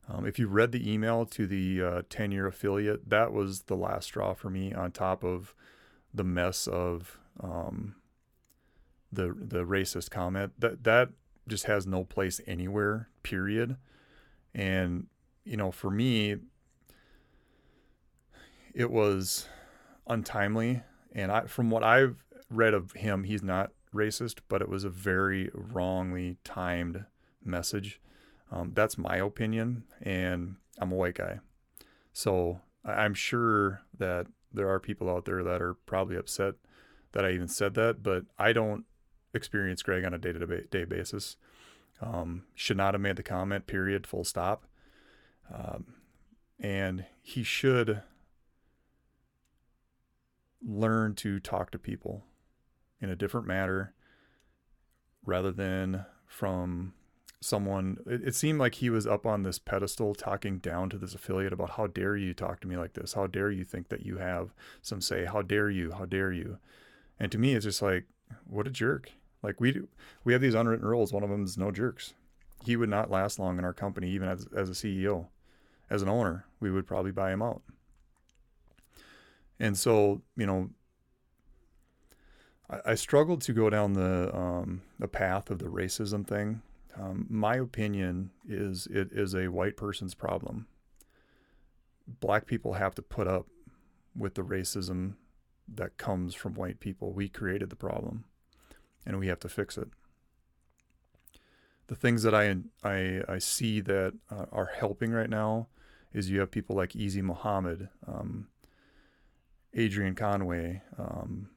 um, 0.08 0.26
if 0.26 0.38
you 0.38 0.46
read 0.48 0.72
the 0.72 0.90
email 0.90 1.24
to 1.26 1.46
the 1.46 2.04
10 2.08 2.30
uh, 2.30 2.34
year 2.34 2.46
affiliate, 2.46 3.08
that 3.08 3.32
was 3.32 3.62
the 3.62 3.76
last 3.76 4.06
straw 4.06 4.34
for 4.34 4.50
me 4.50 4.72
on 4.72 4.90
top 4.90 5.24
of 5.24 5.54
the 6.12 6.24
mess 6.24 6.66
of 6.66 7.18
um, 7.40 7.94
the 9.10 9.34
the 9.38 9.64
racist 9.64 10.10
comment. 10.10 10.52
That 10.58 10.84
that 10.84 11.10
just 11.48 11.64
has 11.64 11.86
no 11.86 12.04
place 12.04 12.40
anywhere 12.46 13.08
period. 13.22 13.76
And, 14.54 15.06
you 15.44 15.56
know, 15.56 15.70
for 15.70 15.90
me, 15.90 16.36
it 18.74 18.90
was 18.90 19.48
untimely. 20.06 20.82
And 21.12 21.32
I, 21.32 21.46
from 21.46 21.70
what 21.70 21.82
I've 21.82 22.24
read 22.50 22.74
of 22.74 22.92
him, 22.92 23.24
he's 23.24 23.42
not 23.42 23.70
racist, 23.94 24.38
but 24.48 24.62
it 24.62 24.68
was 24.68 24.84
a 24.84 24.90
very 24.90 25.50
wrongly 25.54 26.38
timed 26.44 27.04
message. 27.44 28.00
Um, 28.50 28.72
that's 28.74 28.98
my 28.98 29.16
opinion. 29.16 29.84
And 30.00 30.56
I'm 30.78 30.92
a 30.92 30.96
white 30.96 31.14
guy. 31.14 31.40
So 32.12 32.60
I'm 32.84 33.14
sure 33.14 33.82
that 33.98 34.26
there 34.52 34.68
are 34.68 34.80
people 34.80 35.08
out 35.08 35.24
there 35.24 35.42
that 35.42 35.62
are 35.62 35.74
probably 35.74 36.16
upset 36.16 36.54
that 37.12 37.24
I 37.24 37.32
even 37.32 37.48
said 37.48 37.74
that, 37.74 38.02
but 38.02 38.24
I 38.38 38.52
don't 38.52 38.84
experience 39.34 39.82
Greg 39.82 40.04
on 40.04 40.14
a 40.14 40.18
day 40.18 40.32
to 40.32 40.62
day 40.64 40.84
basis. 40.84 41.36
Um, 42.00 42.44
should 42.54 42.76
not 42.76 42.94
have 42.94 43.00
made 43.00 43.16
the 43.16 43.22
comment, 43.22 43.66
period, 43.66 44.06
full 44.06 44.24
stop. 44.24 44.64
Um, 45.52 45.94
and 46.58 47.04
he 47.22 47.42
should 47.42 48.02
learn 50.64 51.14
to 51.16 51.40
talk 51.40 51.70
to 51.70 51.78
people 51.78 52.24
in 53.02 53.10
a 53.10 53.16
different 53.16 53.46
manner 53.46 53.92
rather 55.26 55.52
than 55.52 56.06
from 56.26 56.94
someone 57.40 57.98
it, 58.06 58.28
it, 58.28 58.34
seemed 58.34 58.58
like 58.58 58.76
he 58.76 58.88
was 58.88 59.06
up 59.06 59.26
on 59.26 59.42
this 59.42 59.58
pedestal 59.58 60.14
talking 60.14 60.58
down 60.58 60.88
to 60.88 60.96
this 60.96 61.14
affiliate 61.14 61.52
about 61.52 61.70
how 61.70 61.86
dare 61.88 62.16
you 62.16 62.32
talk 62.32 62.60
to 62.60 62.68
me 62.68 62.76
like 62.76 62.94
this 62.94 63.14
how 63.14 63.26
dare 63.26 63.50
you 63.50 63.64
think 63.64 63.88
that 63.88 64.06
you 64.06 64.18
have 64.18 64.54
some 64.80 65.00
say 65.00 65.24
how 65.24 65.42
dare 65.42 65.68
you 65.68 65.90
how 65.90 66.04
dare 66.04 66.32
you 66.32 66.58
and 67.18 67.32
to 67.32 67.38
me 67.38 67.54
it's 67.54 67.64
just 67.64 67.82
like 67.82 68.04
what 68.46 68.66
a 68.66 68.70
jerk 68.70 69.10
like 69.42 69.60
we 69.60 69.72
do, 69.72 69.88
we 70.24 70.32
have 70.32 70.42
these 70.42 70.54
unwritten 70.54 70.86
rules. 70.86 71.12
One 71.12 71.24
of 71.24 71.30
them 71.30 71.44
is 71.44 71.58
no 71.58 71.70
jerks. 71.70 72.14
He 72.64 72.76
would 72.76 72.88
not 72.88 73.10
last 73.10 73.38
long 73.38 73.58
in 73.58 73.64
our 73.64 73.72
company, 73.72 74.08
even 74.10 74.28
as 74.28 74.46
as 74.56 74.70
a 74.70 74.72
CEO, 74.72 75.26
as 75.90 76.02
an 76.02 76.08
owner. 76.08 76.46
We 76.60 76.70
would 76.70 76.86
probably 76.86 77.10
buy 77.10 77.32
him 77.32 77.42
out. 77.42 77.62
And 79.58 79.76
so, 79.76 80.22
you 80.36 80.46
know, 80.46 80.70
I, 82.72 82.92
I 82.92 82.94
struggled 82.94 83.42
to 83.42 83.52
go 83.52 83.70
down 83.70 83.92
the 83.92 84.34
um, 84.34 84.82
the 84.98 85.08
path 85.08 85.50
of 85.50 85.58
the 85.58 85.66
racism 85.66 86.26
thing. 86.26 86.62
Um, 86.98 87.26
my 87.28 87.56
opinion 87.56 88.30
is 88.48 88.86
it 88.90 89.10
is 89.12 89.34
a 89.34 89.48
white 89.48 89.76
person's 89.76 90.14
problem. 90.14 90.66
Black 92.06 92.46
people 92.46 92.74
have 92.74 92.94
to 92.96 93.02
put 93.02 93.28
up 93.28 93.46
with 94.16 94.34
the 94.34 94.42
racism 94.42 95.14
that 95.72 95.96
comes 95.96 96.34
from 96.34 96.54
white 96.54 96.80
people. 96.80 97.12
We 97.12 97.28
created 97.28 97.70
the 97.70 97.76
problem 97.76 98.24
and 99.06 99.18
we 99.18 99.28
have 99.28 99.40
to 99.40 99.48
fix 99.48 99.78
it. 99.78 99.88
The 101.86 101.96
things 101.96 102.22
that 102.22 102.34
I 102.34 102.56
I, 102.82 103.22
I 103.28 103.38
see 103.38 103.80
that 103.80 104.14
uh, 104.30 104.46
are 104.52 104.70
helping 104.74 105.12
right 105.12 105.30
now 105.30 105.68
is 106.12 106.30
you 106.30 106.40
have 106.40 106.50
people 106.50 106.76
like 106.76 106.94
Easy 106.94 107.22
Muhammad, 107.22 107.88
um, 108.06 108.48
Adrian 109.72 110.14
Conway, 110.14 110.82
um, 110.98 111.48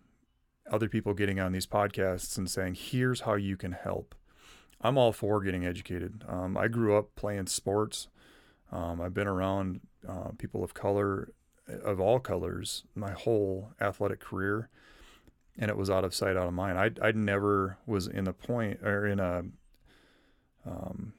other 0.71 0.89
people 0.89 1.13
getting 1.13 1.39
on 1.39 1.51
these 1.51 1.67
podcasts 1.67 2.37
and 2.37 2.49
saying, 2.49 2.75
"Here's 2.75 3.21
how 3.21 3.35
you 3.35 3.57
can 3.57 3.73
help." 3.73 4.15
I'm 4.81 4.97
all 4.97 5.11
for 5.11 5.41
getting 5.41 5.65
educated. 5.65 6.23
Um, 6.27 6.57
I 6.57 6.67
grew 6.67 6.95
up 6.97 7.15
playing 7.15 7.47
sports. 7.47 8.07
Um, 8.71 9.01
I've 9.01 9.13
been 9.13 9.27
around 9.27 9.81
uh, 10.07 10.29
people 10.37 10.63
of 10.63 10.73
color, 10.73 11.29
of 11.83 11.99
all 11.99 12.19
colors, 12.19 12.83
my 12.93 13.11
whole 13.11 13.71
athletic 13.79 14.19
career 14.19 14.69
and 15.57 15.69
it 15.69 15.77
was 15.77 15.89
out 15.89 16.03
of 16.03 16.13
sight, 16.13 16.37
out 16.37 16.47
of 16.47 16.53
mind. 16.53 16.77
I 16.77 17.07
I 17.07 17.11
never 17.11 17.77
was 17.85 18.07
in 18.07 18.27
a 18.27 18.33
point 18.33 18.81
or 18.83 19.07
in 19.07 19.19
a 19.19 19.43
um, 20.65 21.13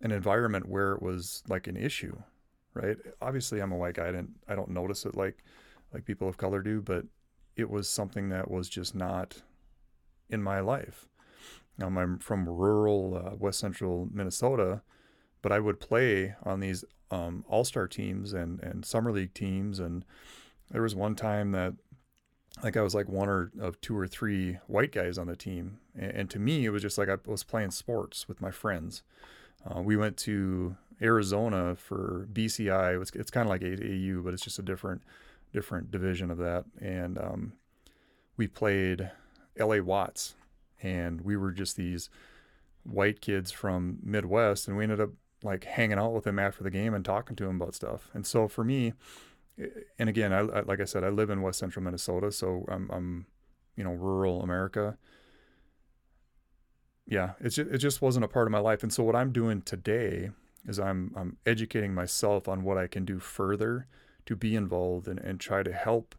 an 0.00 0.10
environment 0.10 0.68
where 0.68 0.92
it 0.92 1.02
was 1.02 1.42
like 1.48 1.66
an 1.66 1.76
issue, 1.76 2.16
right? 2.74 2.96
Obviously, 3.20 3.60
I'm 3.60 3.72
a 3.72 3.76
white 3.76 3.94
guy. 3.94 4.08
I 4.08 4.12
didn't 4.12 4.34
I 4.48 4.54
don't 4.54 4.70
notice 4.70 5.06
it 5.06 5.16
like 5.16 5.44
like 5.92 6.04
people 6.04 6.28
of 6.28 6.36
color 6.36 6.62
do, 6.62 6.80
but 6.80 7.04
it 7.56 7.70
was 7.70 7.88
something 7.88 8.28
that 8.30 8.50
was 8.50 8.68
just 8.68 8.94
not 8.94 9.42
in 10.28 10.42
my 10.42 10.60
life. 10.60 11.08
I'm 11.80 12.18
from 12.18 12.48
rural 12.48 13.22
uh, 13.24 13.36
West 13.36 13.58
Central 13.58 14.08
Minnesota, 14.12 14.82
but 15.40 15.52
I 15.52 15.58
would 15.58 15.80
play 15.80 16.34
on 16.44 16.60
these 16.60 16.84
um, 17.10 17.44
all 17.48 17.64
star 17.64 17.88
teams 17.88 18.32
and 18.32 18.60
and 18.60 18.84
summer 18.84 19.12
league 19.12 19.34
teams, 19.34 19.78
and 19.78 20.04
there 20.70 20.82
was 20.82 20.94
one 20.94 21.14
time 21.14 21.52
that 21.52 21.74
think 22.62 22.76
I 22.76 22.82
was 22.82 22.94
like 22.94 23.08
one 23.08 23.28
or 23.28 23.50
of 23.60 23.80
two 23.80 23.98
or 23.98 24.06
three 24.06 24.58
white 24.66 24.92
guys 24.92 25.18
on 25.18 25.26
the 25.26 25.36
team, 25.36 25.78
and, 25.98 26.12
and 26.12 26.30
to 26.30 26.38
me 26.38 26.64
it 26.64 26.70
was 26.70 26.82
just 26.82 26.98
like 26.98 27.08
I 27.08 27.16
was 27.26 27.42
playing 27.42 27.72
sports 27.72 28.28
with 28.28 28.40
my 28.40 28.50
friends. 28.50 29.02
Uh, 29.64 29.80
we 29.80 29.96
went 29.96 30.16
to 30.18 30.76
Arizona 31.00 31.76
for 31.76 32.28
BCI. 32.32 33.00
It's, 33.00 33.10
it's 33.12 33.30
kind 33.30 33.46
of 33.46 33.50
like 33.50 33.62
AAU, 33.62 34.24
but 34.24 34.34
it's 34.34 34.42
just 34.42 34.58
a 34.58 34.62
different 34.62 35.02
different 35.52 35.90
division 35.90 36.30
of 36.30 36.38
that. 36.38 36.64
And 36.80 37.18
um, 37.18 37.52
we 38.36 38.46
played 38.46 39.10
LA 39.58 39.78
Watts, 39.78 40.34
and 40.82 41.20
we 41.20 41.36
were 41.36 41.52
just 41.52 41.76
these 41.76 42.10
white 42.84 43.20
kids 43.20 43.50
from 43.50 43.98
Midwest, 44.02 44.68
and 44.68 44.76
we 44.76 44.84
ended 44.84 45.00
up 45.00 45.10
like 45.42 45.64
hanging 45.64 45.98
out 45.98 46.12
with 46.12 46.24
them 46.24 46.38
after 46.38 46.62
the 46.62 46.70
game 46.70 46.94
and 46.94 47.04
talking 47.04 47.36
to 47.36 47.44
them 47.44 47.60
about 47.60 47.74
stuff. 47.74 48.08
And 48.14 48.26
so 48.26 48.48
for 48.48 48.64
me, 48.64 48.94
and 49.98 50.08
again, 50.08 50.32
I, 50.32 50.40
I 50.40 50.60
like 50.60 50.80
I 50.80 50.84
said, 50.84 51.04
I 51.04 51.08
live 51.08 51.30
in 51.30 51.42
West 51.42 51.58
Central 51.58 51.84
Minnesota, 51.84 52.32
so 52.32 52.64
I'm, 52.68 52.90
I'm 52.90 53.26
you 53.76 53.84
know, 53.84 53.92
rural 53.92 54.42
America. 54.42 54.96
Yeah, 57.06 57.32
it 57.40 57.50
just, 57.50 57.58
it 57.58 57.78
just 57.78 58.00
wasn't 58.00 58.24
a 58.24 58.28
part 58.28 58.46
of 58.46 58.52
my 58.52 58.60
life. 58.60 58.82
And 58.82 58.92
so 58.92 59.02
what 59.02 59.16
I'm 59.16 59.32
doing 59.32 59.62
today 59.62 60.30
is 60.66 60.78
I'm 60.78 61.12
I'm 61.16 61.36
educating 61.44 61.94
myself 61.94 62.48
on 62.48 62.62
what 62.62 62.78
I 62.78 62.86
can 62.86 63.04
do 63.04 63.18
further 63.18 63.86
to 64.26 64.36
be 64.36 64.54
involved 64.54 65.08
and, 65.08 65.18
and 65.18 65.40
try 65.40 65.62
to 65.62 65.72
help 65.72 66.14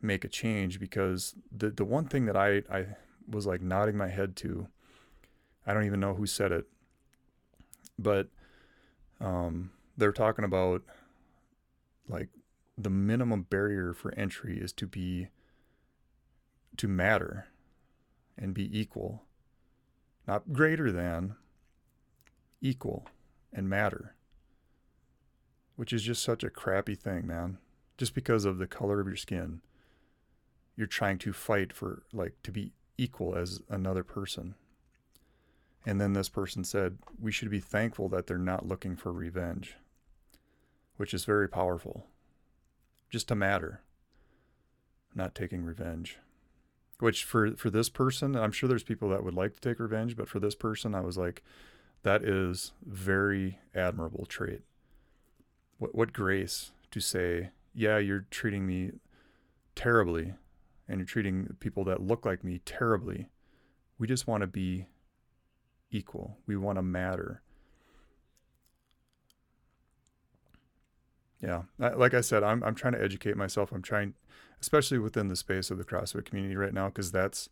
make 0.00 0.24
a 0.24 0.28
change 0.28 0.78
because 0.78 1.34
the 1.50 1.70
the 1.70 1.84
one 1.84 2.06
thing 2.06 2.26
that 2.26 2.36
I, 2.36 2.62
I 2.70 2.86
was 3.28 3.46
like 3.46 3.62
nodding 3.62 3.96
my 3.96 4.08
head 4.08 4.36
to, 4.36 4.68
I 5.66 5.72
don't 5.72 5.86
even 5.86 6.00
know 6.00 6.14
who 6.14 6.26
said 6.26 6.52
it, 6.52 6.66
but 7.98 8.28
um, 9.20 9.70
they're 9.96 10.12
talking 10.12 10.44
about 10.44 10.82
like 12.08 12.28
the 12.76 12.90
minimum 12.90 13.46
barrier 13.48 13.92
for 13.92 14.12
entry 14.14 14.58
is 14.58 14.72
to 14.74 14.86
be 14.86 15.28
to 16.76 16.88
matter 16.88 17.46
and 18.36 18.52
be 18.52 18.78
equal 18.78 19.22
not 20.26 20.52
greater 20.52 20.90
than 20.90 21.36
equal 22.60 23.06
and 23.52 23.68
matter 23.68 24.14
which 25.76 25.92
is 25.92 26.02
just 26.02 26.22
such 26.22 26.44
a 26.44 26.50
crappy 26.50 26.94
thing 26.94 27.26
man 27.26 27.58
just 27.96 28.14
because 28.14 28.44
of 28.44 28.58
the 28.58 28.66
color 28.66 29.00
of 29.00 29.06
your 29.06 29.16
skin 29.16 29.60
you're 30.76 30.86
trying 30.86 31.18
to 31.18 31.32
fight 31.32 31.72
for 31.72 32.02
like 32.12 32.34
to 32.42 32.50
be 32.50 32.72
equal 32.98 33.34
as 33.34 33.60
another 33.68 34.04
person 34.04 34.54
and 35.86 36.00
then 36.00 36.12
this 36.12 36.28
person 36.28 36.64
said 36.64 36.98
we 37.20 37.32
should 37.32 37.50
be 37.50 37.60
thankful 37.60 38.08
that 38.08 38.26
they're 38.26 38.38
not 38.38 38.66
looking 38.66 38.96
for 38.96 39.12
revenge 39.12 39.76
which 40.96 41.12
is 41.12 41.24
very 41.24 41.48
powerful 41.48 42.06
just 43.14 43.28
to 43.28 43.34
matter, 43.36 43.80
not 45.14 45.36
taking 45.36 45.62
revenge. 45.62 46.18
Which 46.98 47.22
for 47.22 47.52
for 47.52 47.70
this 47.70 47.88
person, 47.88 48.34
I'm 48.36 48.50
sure 48.50 48.68
there's 48.68 48.82
people 48.82 49.08
that 49.10 49.22
would 49.24 49.34
like 49.34 49.54
to 49.54 49.60
take 49.60 49.78
revenge, 49.78 50.16
but 50.16 50.28
for 50.28 50.40
this 50.40 50.56
person, 50.56 50.94
I 50.96 51.00
was 51.00 51.16
like, 51.16 51.44
that 52.02 52.24
is 52.24 52.72
very 52.84 53.58
admirable 53.74 54.26
trait. 54.26 54.62
What 55.78 55.94
what 55.94 56.12
grace 56.12 56.72
to 56.90 57.00
say, 57.00 57.50
yeah, 57.74 57.98
you're 57.98 58.26
treating 58.30 58.66
me 58.66 58.92
terribly, 59.74 60.34
and 60.88 60.98
you're 60.98 61.06
treating 61.06 61.56
people 61.60 61.84
that 61.84 62.00
look 62.00 62.24
like 62.24 62.44
me 62.44 62.60
terribly. 62.64 63.28
We 63.98 64.06
just 64.06 64.26
want 64.26 64.42
to 64.42 64.46
be 64.46 64.86
equal. 65.90 66.38
We 66.46 66.56
want 66.56 66.78
to 66.78 66.82
matter. 66.82 67.42
Yeah, 71.40 71.62
like 71.78 72.14
I 72.14 72.20
said, 72.22 72.42
I'm 72.42 72.62
I'm 72.62 72.74
trying 72.74 72.94
to 72.94 73.02
educate 73.02 73.36
myself. 73.36 73.70
I'm 73.70 73.82
trying, 73.82 74.14
especially 74.60 74.98
within 74.98 75.28
the 75.28 75.36
space 75.36 75.70
of 75.70 75.78
the 75.78 75.84
CrossFit 75.84 76.24
community 76.24 76.56
right 76.56 76.72
now, 76.72 76.86
because 76.86 77.12
that's, 77.12 77.50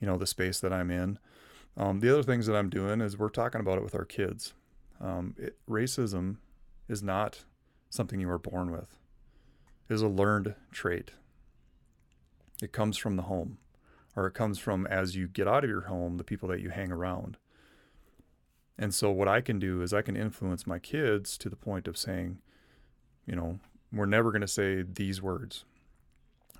you 0.00 0.06
know, 0.06 0.16
the 0.16 0.26
space 0.26 0.60
that 0.60 0.72
I'm 0.72 0.90
in. 0.90 1.18
Um, 1.76 2.00
the 2.00 2.10
other 2.10 2.22
things 2.22 2.46
that 2.46 2.56
I'm 2.56 2.70
doing 2.70 3.00
is 3.00 3.18
we're 3.18 3.28
talking 3.28 3.60
about 3.60 3.78
it 3.78 3.84
with 3.84 3.94
our 3.94 4.04
kids. 4.04 4.54
Um, 5.00 5.34
it, 5.36 5.58
racism 5.68 6.36
is 6.88 7.02
not 7.02 7.44
something 7.94 8.20
you 8.20 8.30
are 8.30 8.38
born 8.38 8.70
with; 8.70 8.96
it 9.88 9.94
is 9.94 10.02
a 10.02 10.08
learned 10.08 10.54
trait. 10.72 11.12
It 12.62 12.72
comes 12.72 12.96
from 12.96 13.16
the 13.16 13.22
home, 13.22 13.58
or 14.16 14.26
it 14.26 14.34
comes 14.34 14.58
from 14.58 14.86
as 14.86 15.16
you 15.16 15.26
get 15.28 15.48
out 15.48 15.64
of 15.64 15.70
your 15.70 15.82
home, 15.82 16.16
the 16.16 16.24
people 16.24 16.48
that 16.48 16.60
you 16.60 16.70
hang 16.70 16.92
around. 16.92 17.36
And 18.78 18.92
so, 18.92 19.10
what 19.10 19.28
I 19.28 19.40
can 19.40 19.58
do 19.58 19.82
is 19.82 19.92
I 19.92 20.02
can 20.02 20.16
influence 20.16 20.66
my 20.66 20.78
kids 20.78 21.38
to 21.38 21.48
the 21.48 21.56
point 21.56 21.86
of 21.86 21.96
saying, 21.96 22.38
you 23.26 23.36
know, 23.36 23.60
we're 23.92 24.06
never 24.06 24.32
going 24.32 24.42
to 24.42 24.48
say 24.48 24.82
these 24.82 25.22
words. 25.22 25.64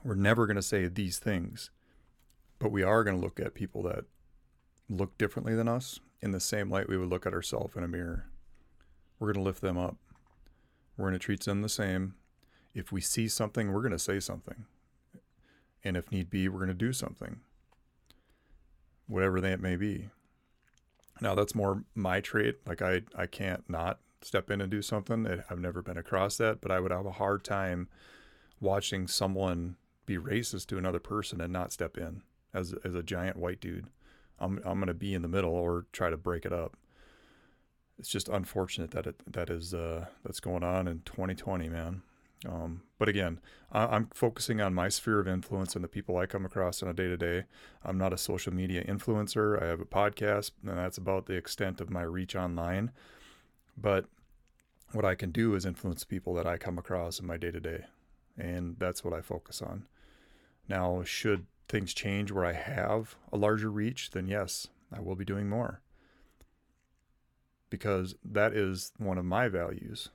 We're 0.05 0.15
never 0.15 0.47
going 0.47 0.57
to 0.57 0.63
say 0.63 0.87
these 0.87 1.19
things. 1.19 1.71
But 2.59 2.71
we 2.71 2.83
are 2.83 3.03
going 3.03 3.17
to 3.17 3.23
look 3.23 3.41
at 3.41 3.55
people 3.55 3.83
that 3.85 4.05
look 4.89 5.19
differently 5.19 5.55
than 5.55 5.69
us 5.69 5.99
in 6.21 6.31
the 6.31 6.41
same 6.41 6.71
light 6.71 6.89
we 6.89 6.97
would 6.97 7.09
look 7.09 7.27
at 7.27 7.35
ourselves 7.35 7.75
in 7.77 7.83
a 7.83 7.89
mirror. 7.89 8.27
We're 9.19 9.33
going 9.33 9.43
to 9.43 9.49
lift 9.49 9.61
them 9.61 9.79
up. 9.79 9.97
We're 10.97 11.07
going 11.09 11.19
to 11.19 11.25
treat 11.25 11.45
them 11.45 11.63
the 11.63 11.69
same. 11.69 12.15
If 12.75 12.93
we 12.93 13.01
see 13.01 13.29
something, 13.29 13.73
we're 13.73 13.83
going 13.83 13.93
to 13.93 13.99
say 13.99 14.21
something. 14.21 14.67
And 15.83 15.97
if 15.97 16.11
need 16.11 16.31
be, 16.31 16.49
we're 16.49 16.59
going 16.59 16.69
to 16.69 16.75
do 16.75 16.93
something. 16.93 17.41
Whatever 19.07 19.41
that 19.41 19.61
may 19.61 19.77
be. 19.77 20.09
Now 21.21 21.35
that's 21.35 21.55
more 21.55 21.85
my 21.95 22.21
trait. 22.21 22.57
Like 22.67 22.83
I 22.83 23.03
I 23.17 23.27
can't 23.27 23.69
not 23.69 24.01
step 24.23 24.51
in 24.51 24.61
and 24.61 24.71
do 24.71 24.83
something. 24.83 25.43
I've 25.49 25.61
never 25.61 25.83
been 25.83 25.99
across 25.99 26.37
that, 26.39 26.61
but 26.61 26.71
I 26.71 26.81
would 26.81 26.91
have 26.91 27.07
a 27.07 27.13
hard 27.13 27.45
time 27.45 27.89
watching 28.61 29.07
someone 29.07 29.77
be 30.07 30.17
racist 30.17 30.67
to 30.67 30.79
another 30.79 30.99
person 30.99 31.41
and 31.41 31.53
not 31.53 31.73
step 31.73 31.97
in 31.97 32.23
as 32.53 32.75
as 32.85 32.95
a 32.95 33.03
giant 33.03 33.37
white 33.37 33.61
dude. 33.61 33.87
I'm 34.39 34.61
I'm 34.65 34.79
going 34.79 34.87
to 34.89 34.95
be 34.95 35.15
in 35.15 35.23
the 35.23 35.29
middle 35.29 35.55
or 35.55 35.87
try 35.93 36.11
to 36.11 36.17
break 36.17 36.45
it 36.45 36.53
up. 36.53 36.77
It's 37.99 38.09
just 38.09 38.29
unfortunate 38.29 38.91
that 38.91 39.07
it 39.07 39.23
that 39.33 39.51
is 39.51 39.73
uh, 39.73 40.07
that's 40.25 40.41
going 40.41 40.63
on 40.63 40.89
in 40.89 41.03
2020, 41.05 41.69
man. 41.69 42.03
Um, 42.47 42.83
but 42.99 43.09
again, 43.09 43.41
I, 43.73 43.97
am 43.97 44.11
focusing 44.13 44.61
on 44.61 44.75
my 44.75 44.89
sphere 44.89 45.19
of 45.19 45.29
influence 45.29 45.75
and 45.75 45.85
the 45.85 45.89
people 45.89 46.17
I 46.17 46.27
come 46.27 46.45
across 46.45 46.83
on 46.83 46.89
a 46.89 46.93
day 46.93 47.09
to 47.09 47.17
day. 47.17 47.45
I'm 47.83 47.97
not 47.97 48.13
a 48.13 48.19
social 48.19 48.53
media 48.53 48.85
influencer. 48.85 49.63
I 49.63 49.67
have 49.67 49.81
a 49.81 49.87
podcast, 49.87 50.51
and 50.67 50.77
that's 50.77 50.99
about 50.99 51.27
the 51.27 51.35
extent 51.35 51.81
of 51.81 51.91
my 51.91 52.03
reach 52.03 52.37
online. 52.37 52.91
But 53.77 54.07
what 54.93 55.05
I 55.05 55.15
can 55.15 55.31
do 55.31 55.55
is 55.55 55.65
influence 55.65 56.05
people 56.05 56.35
that 56.35 56.47
I 56.47 56.57
come 56.57 56.79
across 56.79 57.19
in 57.19 57.27
my 57.27 57.37
day 57.37 57.51
to 57.51 57.61
day. 57.61 57.85
And 58.37 58.77
that's 58.79 59.05
what 59.05 59.15
I 59.15 59.21
focus 59.21 59.63
on. 59.63 59.87
Now, 60.69 61.03
should 61.05 61.47
things 61.69 61.95
change 61.95 62.31
where 62.31 62.45
I 62.45 62.53
have 62.53 63.17
a 63.33 63.37
larger 63.37 63.71
reach, 63.71 64.11
then 64.11 64.27
yes, 64.27 64.69
I 64.93 65.01
will 65.01 65.17
be 65.17 65.25
doing 65.25 65.49
more. 65.49 65.81
Because 67.71 68.15
that 68.25 68.53
is 68.53 68.93
one 68.99 69.19
of 69.19 69.25
my 69.25 69.49
values 69.49 70.11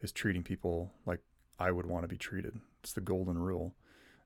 is 0.00 0.12
treating 0.12 0.42
people 0.42 0.92
like 1.06 1.20
I 1.58 1.70
would 1.70 1.86
want 1.86 2.04
to 2.04 2.08
be 2.08 2.16
treated. 2.16 2.60
It's 2.82 2.92
the 2.92 3.00
golden 3.00 3.38
rule. 3.38 3.74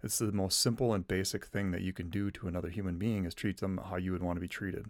It's 0.02 0.18
the 0.18 0.32
most 0.32 0.60
simple 0.60 0.94
and 0.94 1.06
basic 1.06 1.46
thing 1.46 1.72
that 1.72 1.82
you 1.82 1.92
can 1.92 2.08
do 2.08 2.30
to 2.30 2.46
another 2.46 2.68
human 2.68 2.98
being 2.98 3.24
is 3.24 3.34
treat 3.34 3.58
them 3.58 3.80
how 3.90 3.96
you 3.96 4.12
would 4.12 4.22
want 4.22 4.36
to 4.36 4.40
be 4.40 4.48
treated 4.48 4.86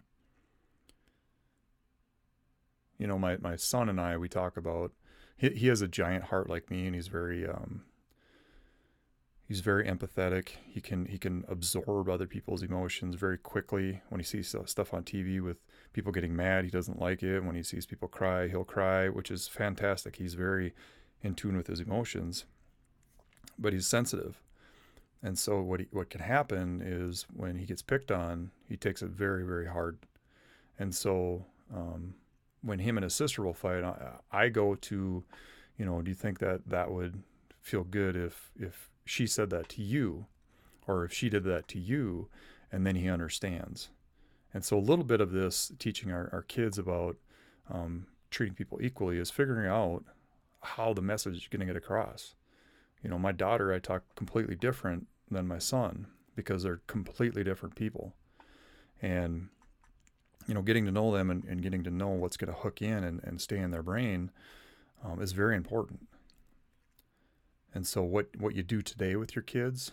you 2.98 3.06
know, 3.06 3.18
my, 3.18 3.36
my 3.38 3.56
son 3.56 3.88
and 3.88 4.00
I, 4.00 4.16
we 4.16 4.28
talk 4.28 4.56
about, 4.56 4.92
he, 5.36 5.50
he 5.50 5.66
has 5.68 5.82
a 5.82 5.88
giant 5.88 6.24
heart 6.24 6.48
like 6.48 6.70
me 6.70 6.86
and 6.86 6.94
he's 6.94 7.08
very, 7.08 7.46
um, 7.46 7.82
he's 9.46 9.60
very 9.60 9.86
empathetic. 9.86 10.50
He 10.68 10.80
can, 10.80 11.06
he 11.06 11.18
can 11.18 11.44
absorb 11.48 12.08
other 12.08 12.26
people's 12.26 12.62
emotions 12.62 13.14
very 13.14 13.38
quickly. 13.38 14.00
When 14.08 14.20
he 14.20 14.24
sees 14.24 14.54
stuff 14.66 14.92
on 14.92 15.04
TV 15.04 15.40
with 15.40 15.58
people 15.92 16.12
getting 16.12 16.34
mad, 16.34 16.64
he 16.64 16.70
doesn't 16.70 17.00
like 17.00 17.22
it. 17.22 17.44
When 17.44 17.54
he 17.54 17.62
sees 17.62 17.86
people 17.86 18.08
cry, 18.08 18.48
he'll 18.48 18.64
cry, 18.64 19.08
which 19.08 19.30
is 19.30 19.48
fantastic. 19.48 20.16
He's 20.16 20.34
very 20.34 20.74
in 21.22 21.34
tune 21.34 21.56
with 21.56 21.68
his 21.68 21.80
emotions, 21.80 22.44
but 23.58 23.72
he's 23.72 23.86
sensitive. 23.86 24.42
And 25.22 25.38
so 25.38 25.60
what 25.60 25.80
he, 25.80 25.86
what 25.90 26.10
can 26.10 26.20
happen 26.20 26.82
is 26.84 27.26
when 27.34 27.56
he 27.56 27.64
gets 27.66 27.82
picked 27.82 28.10
on, 28.10 28.50
he 28.68 28.76
takes 28.76 29.02
it 29.02 29.10
very, 29.10 29.44
very 29.44 29.66
hard. 29.66 29.98
And 30.78 30.94
so, 30.94 31.46
um, 31.74 32.14
when 32.62 32.80
him 32.80 32.96
and 32.96 33.04
his 33.04 33.14
sister 33.14 33.42
will 33.42 33.54
fight, 33.54 33.82
I, 33.82 34.18
I 34.30 34.48
go 34.48 34.74
to, 34.74 35.24
you 35.78 35.84
know, 35.84 36.02
do 36.02 36.10
you 36.10 36.14
think 36.14 36.38
that 36.40 36.68
that 36.68 36.90
would 36.90 37.22
feel 37.60 37.84
good 37.84 38.14
if 38.14 38.50
if 38.58 38.90
she 39.06 39.26
said 39.26 39.50
that 39.50 39.68
to 39.70 39.82
you, 39.82 40.26
or 40.86 41.04
if 41.04 41.12
she 41.12 41.28
did 41.28 41.44
that 41.44 41.68
to 41.68 41.78
you, 41.78 42.28
and 42.70 42.86
then 42.86 42.96
he 42.96 43.08
understands. 43.08 43.88
And 44.52 44.64
so 44.64 44.76
a 44.76 44.80
little 44.80 45.04
bit 45.04 45.20
of 45.20 45.32
this 45.32 45.72
teaching 45.78 46.10
our, 46.10 46.28
our 46.32 46.42
kids 46.42 46.78
about 46.78 47.16
um, 47.70 48.06
treating 48.30 48.54
people 48.54 48.78
equally 48.82 49.18
is 49.18 49.30
figuring 49.30 49.68
out 49.68 50.04
how 50.62 50.92
the 50.92 51.02
message 51.02 51.36
is 51.36 51.48
going 51.48 51.60
to 51.60 51.66
get 51.66 51.76
across. 51.76 52.34
You 53.02 53.10
know, 53.10 53.18
my 53.18 53.32
daughter, 53.32 53.72
I 53.72 53.78
talk 53.78 54.02
completely 54.14 54.56
different 54.56 55.06
than 55.30 55.46
my 55.46 55.58
son 55.58 56.06
because 56.34 56.62
they're 56.62 56.82
completely 56.86 57.44
different 57.44 57.76
people. 57.76 58.14
And 59.00 59.48
you 60.46 60.54
know, 60.54 60.62
getting 60.62 60.84
to 60.84 60.92
know 60.92 61.12
them 61.12 61.30
and, 61.30 61.44
and 61.44 61.62
getting 61.62 61.82
to 61.84 61.90
know 61.90 62.08
what's 62.08 62.36
going 62.36 62.52
to 62.52 62.58
hook 62.60 62.80
in 62.80 63.04
and, 63.04 63.20
and 63.24 63.40
stay 63.40 63.58
in 63.58 63.70
their 63.70 63.82
brain, 63.82 64.30
um, 65.04 65.20
is 65.20 65.32
very 65.32 65.56
important. 65.56 66.08
And 67.76 67.86
so 67.86 68.02
what 68.02 68.28
what 68.38 68.54
you 68.54 68.62
do 68.62 68.80
today 68.80 69.16
with 69.16 69.36
your 69.36 69.42
kids, 69.42 69.92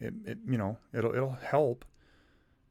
it, 0.00 0.14
it 0.24 0.38
you 0.48 0.56
know 0.56 0.78
it'll 0.94 1.14
it'll 1.14 1.32
help, 1.32 1.84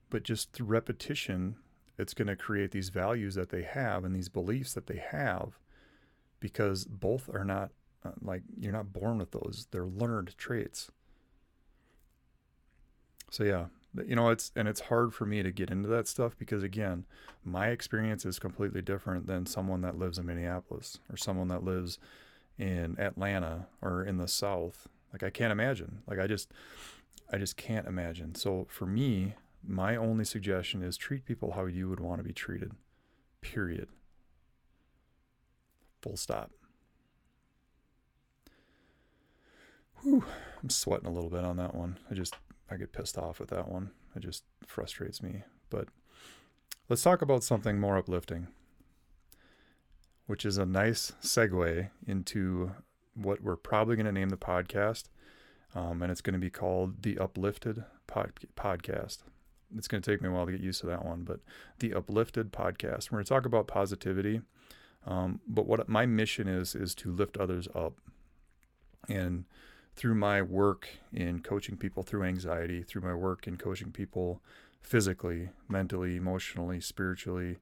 but 0.09 0.23
just 0.23 0.53
through 0.53 0.65
repetition, 0.65 1.57
it's 1.99 2.15
going 2.15 2.29
to 2.29 2.35
create 2.35 2.71
these 2.71 2.89
values 2.89 3.35
that 3.35 3.49
they 3.49 3.61
have 3.61 4.03
and 4.03 4.15
these 4.15 4.27
beliefs 4.27 4.73
that 4.73 4.87
they 4.87 4.97
have, 5.11 5.59
because 6.39 6.85
both 6.85 7.29
are 7.31 7.45
not 7.45 7.69
uh, 8.03 8.13
like 8.23 8.41
you're 8.59 8.73
not 8.73 8.91
born 8.91 9.19
with 9.19 9.29
those; 9.29 9.67
they're 9.69 9.85
learned 9.85 10.35
traits. 10.35 10.89
So 13.29 13.43
yeah, 13.43 13.65
you 14.03 14.15
know 14.15 14.29
it's 14.29 14.51
and 14.55 14.67
it's 14.67 14.81
hard 14.81 15.13
for 15.13 15.27
me 15.27 15.43
to 15.43 15.51
get 15.51 15.69
into 15.69 15.89
that 15.89 16.07
stuff 16.07 16.35
because 16.39 16.63
again 16.63 17.05
my 17.45 17.67
experience 17.67 18.25
is 18.25 18.39
completely 18.39 18.81
different 18.81 19.27
than 19.27 19.45
someone 19.45 19.81
that 19.81 19.99
lives 19.99 20.17
in 20.17 20.25
minneapolis 20.25 20.97
or 21.07 21.17
someone 21.17 21.49
that 21.49 21.63
lives 21.63 21.99
in 22.59 22.95
atlanta 22.99 23.67
or 23.81 24.03
in 24.03 24.17
the 24.17 24.27
south 24.27 24.87
like 25.13 25.23
i 25.23 25.29
can't 25.29 25.51
imagine. 25.51 26.01
Like 26.07 26.19
i 26.19 26.27
just 26.27 26.51
i 27.31 27.37
just 27.37 27.57
can't 27.57 27.87
imagine. 27.87 28.35
So 28.35 28.67
for 28.69 28.85
me 28.85 29.35
my 29.67 29.95
only 29.95 30.23
suggestion 30.25 30.81
is 30.83 30.95
treat 30.95 31.25
people 31.25 31.51
how 31.51 31.65
you 31.65 31.89
would 31.89 31.99
want 31.99 32.19
to 32.19 32.23
be 32.23 32.33
treated 32.33 32.71
period. 33.41 33.87
Full 36.01 36.17
stop. 36.17 36.51
Whew, 40.01 40.23
i'm 40.63 40.69
sweating 40.69 41.07
a 41.07 41.11
little 41.11 41.29
bit 41.29 41.43
on 41.43 41.57
that 41.57 41.75
one. 41.75 41.99
I 42.09 42.13
just 42.13 42.35
I 42.69 42.77
get 42.77 42.93
pissed 42.93 43.17
off 43.17 43.39
with 43.39 43.49
that 43.49 43.67
one. 43.67 43.91
It 44.15 44.21
just 44.21 44.43
frustrates 44.65 45.21
me. 45.21 45.43
But 45.69 45.87
let's 46.87 47.01
talk 47.01 47.21
about 47.21 47.43
something 47.43 47.79
more 47.79 47.97
uplifting, 47.97 48.47
which 50.29 50.45
is 50.45 50.59
a 50.59 50.65
nice 50.65 51.11
segue 51.23 51.89
into 52.05 52.71
what 53.15 53.41
we're 53.41 53.55
probably 53.55 53.95
going 53.95 54.05
to 54.05 54.11
name 54.11 54.29
the 54.29 54.37
podcast. 54.37 55.05
Um, 55.73 56.03
and 56.03 56.11
it's 56.11 56.21
going 56.21 56.35
to 56.35 56.39
be 56.39 56.51
called 56.51 57.01
the 57.01 57.17
Uplifted 57.17 57.83
Pod- 58.05 58.33
Podcast. 58.55 59.23
It's 59.75 59.87
going 59.87 60.03
to 60.03 60.11
take 60.11 60.21
me 60.21 60.29
a 60.29 60.31
while 60.31 60.45
to 60.45 60.51
get 60.51 60.61
used 60.61 60.81
to 60.81 60.85
that 60.85 61.03
one, 61.03 61.23
but 61.23 61.39
the 61.79 61.95
Uplifted 61.95 62.51
Podcast. 62.51 63.09
We're 63.09 63.15
going 63.15 63.25
to 63.25 63.29
talk 63.29 63.47
about 63.47 63.65
positivity. 63.65 64.41
Um, 65.07 65.39
but 65.47 65.65
what 65.65 65.89
my 65.89 66.05
mission 66.05 66.47
is, 66.47 66.75
is 66.75 66.93
to 66.95 67.11
lift 67.11 67.35
others 67.35 67.67
up. 67.73 67.93
And 69.07 69.45
through 69.95 70.13
my 70.13 70.43
work 70.43 70.89
in 71.11 71.39
coaching 71.39 71.75
people 71.75 72.03
through 72.03 72.25
anxiety, 72.25 72.83
through 72.83 73.01
my 73.01 73.15
work 73.15 73.47
in 73.47 73.57
coaching 73.57 73.91
people 73.91 74.43
physically, 74.79 75.49
mentally, 75.67 76.17
emotionally, 76.17 76.79
spiritually, 76.81 77.57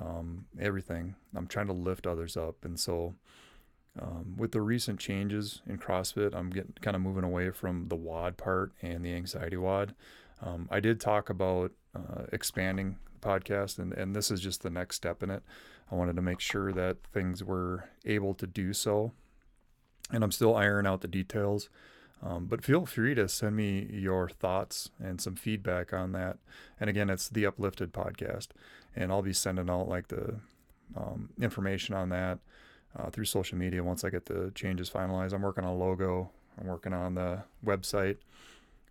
um, 0.00 0.46
everything, 0.60 1.14
I'm 1.34 1.46
trying 1.46 1.66
to 1.68 1.72
lift 1.72 2.06
others 2.06 2.36
up. 2.36 2.64
And 2.64 2.78
so, 2.78 3.14
um, 4.00 4.34
with 4.36 4.52
the 4.52 4.60
recent 4.60 4.98
changes 4.98 5.62
in 5.68 5.78
CrossFit, 5.78 6.34
I'm 6.34 6.50
getting 6.50 6.74
kind 6.80 6.96
of 6.96 7.02
moving 7.02 7.24
away 7.24 7.50
from 7.50 7.88
the 7.88 7.96
WOD 7.96 8.36
part 8.36 8.72
and 8.82 9.04
the 9.04 9.14
anxiety 9.14 9.56
WOD. 9.56 9.94
Um, 10.42 10.68
I 10.70 10.80
did 10.80 11.00
talk 11.00 11.30
about 11.30 11.72
uh, 11.94 12.24
expanding 12.32 12.96
the 13.12 13.26
podcast, 13.26 13.78
and, 13.78 13.92
and 13.92 14.16
this 14.16 14.30
is 14.30 14.40
just 14.40 14.62
the 14.62 14.70
next 14.70 14.96
step 14.96 15.22
in 15.22 15.30
it. 15.30 15.42
I 15.92 15.94
wanted 15.94 16.16
to 16.16 16.22
make 16.22 16.40
sure 16.40 16.72
that 16.72 16.96
things 17.12 17.44
were 17.44 17.88
able 18.04 18.34
to 18.34 18.46
do 18.46 18.72
so 18.72 19.12
and 20.12 20.22
I'm 20.22 20.32
still 20.32 20.54
ironing 20.54 20.90
out 20.90 21.00
the 21.00 21.08
details. 21.08 21.68
Um, 22.22 22.46
but 22.46 22.64
feel 22.64 22.86
free 22.86 23.14
to 23.16 23.28
send 23.28 23.56
me 23.56 23.86
your 23.90 24.28
thoughts 24.28 24.90
and 25.02 25.20
some 25.20 25.34
feedback 25.34 25.92
on 25.92 26.12
that. 26.12 26.38
And 26.80 26.88
again, 26.88 27.10
it's 27.10 27.28
the 27.28 27.44
Uplifted 27.44 27.92
podcast, 27.92 28.48
and 28.96 29.10
I'll 29.10 29.22
be 29.22 29.32
sending 29.32 29.68
out 29.70 29.88
like 29.88 30.08
the 30.08 30.34
um, 30.96 31.30
information 31.40 31.94
on 31.94 32.08
that 32.10 32.38
uh, 32.98 33.10
through 33.10 33.24
social 33.24 33.58
media 33.58 33.82
once 33.82 34.04
I 34.04 34.10
get 34.10 34.26
the 34.26 34.52
changes 34.54 34.90
finalized. 34.90 35.32
I'm 35.32 35.42
working 35.42 35.64
on 35.64 35.70
a 35.70 35.76
logo. 35.76 36.30
I'm 36.60 36.66
working 36.66 36.92
on 36.92 37.14
the 37.14 37.42
website, 37.64 38.18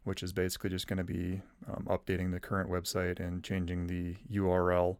which 0.03 0.23
is 0.23 0.33
basically 0.33 0.69
just 0.69 0.87
going 0.87 0.97
to 0.97 1.03
be 1.03 1.41
um, 1.69 1.87
updating 1.89 2.31
the 2.31 2.39
current 2.39 2.69
website 2.69 3.19
and 3.19 3.43
changing 3.43 3.87
the 3.87 4.15
URL 4.31 4.97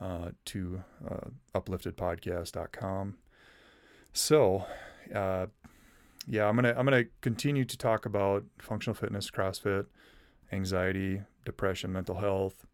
uh, 0.00 0.30
to 0.46 0.82
uh, 1.08 1.28
upliftedpodcast.com. 1.54 3.16
So 4.12 4.64
uh, 5.14 5.46
yeah, 6.26 6.46
I'm 6.46 6.56
gonna 6.56 6.74
I'm 6.76 6.86
gonna 6.86 7.04
continue 7.20 7.64
to 7.64 7.76
talk 7.76 8.06
about 8.06 8.44
functional 8.58 8.94
fitness, 8.94 9.30
CrossFit, 9.30 9.86
anxiety, 10.52 11.22
depression, 11.44 11.92
mental 11.92 12.16
health, 12.16 12.66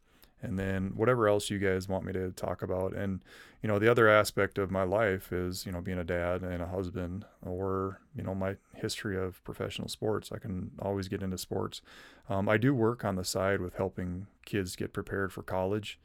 and 0.42 0.58
then 0.58 0.92
whatever 0.94 1.28
else 1.28 1.50
you 1.50 1.58
guys 1.58 1.88
want 1.88 2.04
me 2.04 2.12
to 2.12 2.30
talk 2.32 2.62
about. 2.62 2.94
And 2.94 3.20
you 3.62 3.68
know, 3.68 3.78
the 3.78 3.90
other 3.90 4.08
aspect 4.08 4.58
of 4.58 4.70
my 4.70 4.82
life 4.82 5.32
is 5.32 5.66
you 5.66 5.72
know 5.72 5.80
being 5.80 5.98
a 5.98 6.04
dad 6.04 6.42
and 6.42 6.62
a 6.62 6.66
husband, 6.66 7.24
or 7.42 8.00
you 8.16 8.22
know 8.22 8.34
my 8.34 8.56
history 8.74 9.18
of 9.18 9.42
professional 9.44 9.88
sports. 9.88 10.30
I 10.32 10.38
can 10.38 10.72
always 10.80 11.08
get 11.08 11.22
into 11.22 11.38
sports. 11.38 11.82
Um, 12.28 12.48
I 12.48 12.56
do 12.56 12.74
work 12.74 13.04
on 13.04 13.16
the 13.16 13.24
side 13.24 13.60
with 13.60 13.74
helping 13.74 14.26
kids 14.44 14.76
get 14.76 14.92
prepared 14.92 15.32
for 15.32 15.42
college. 15.42 15.98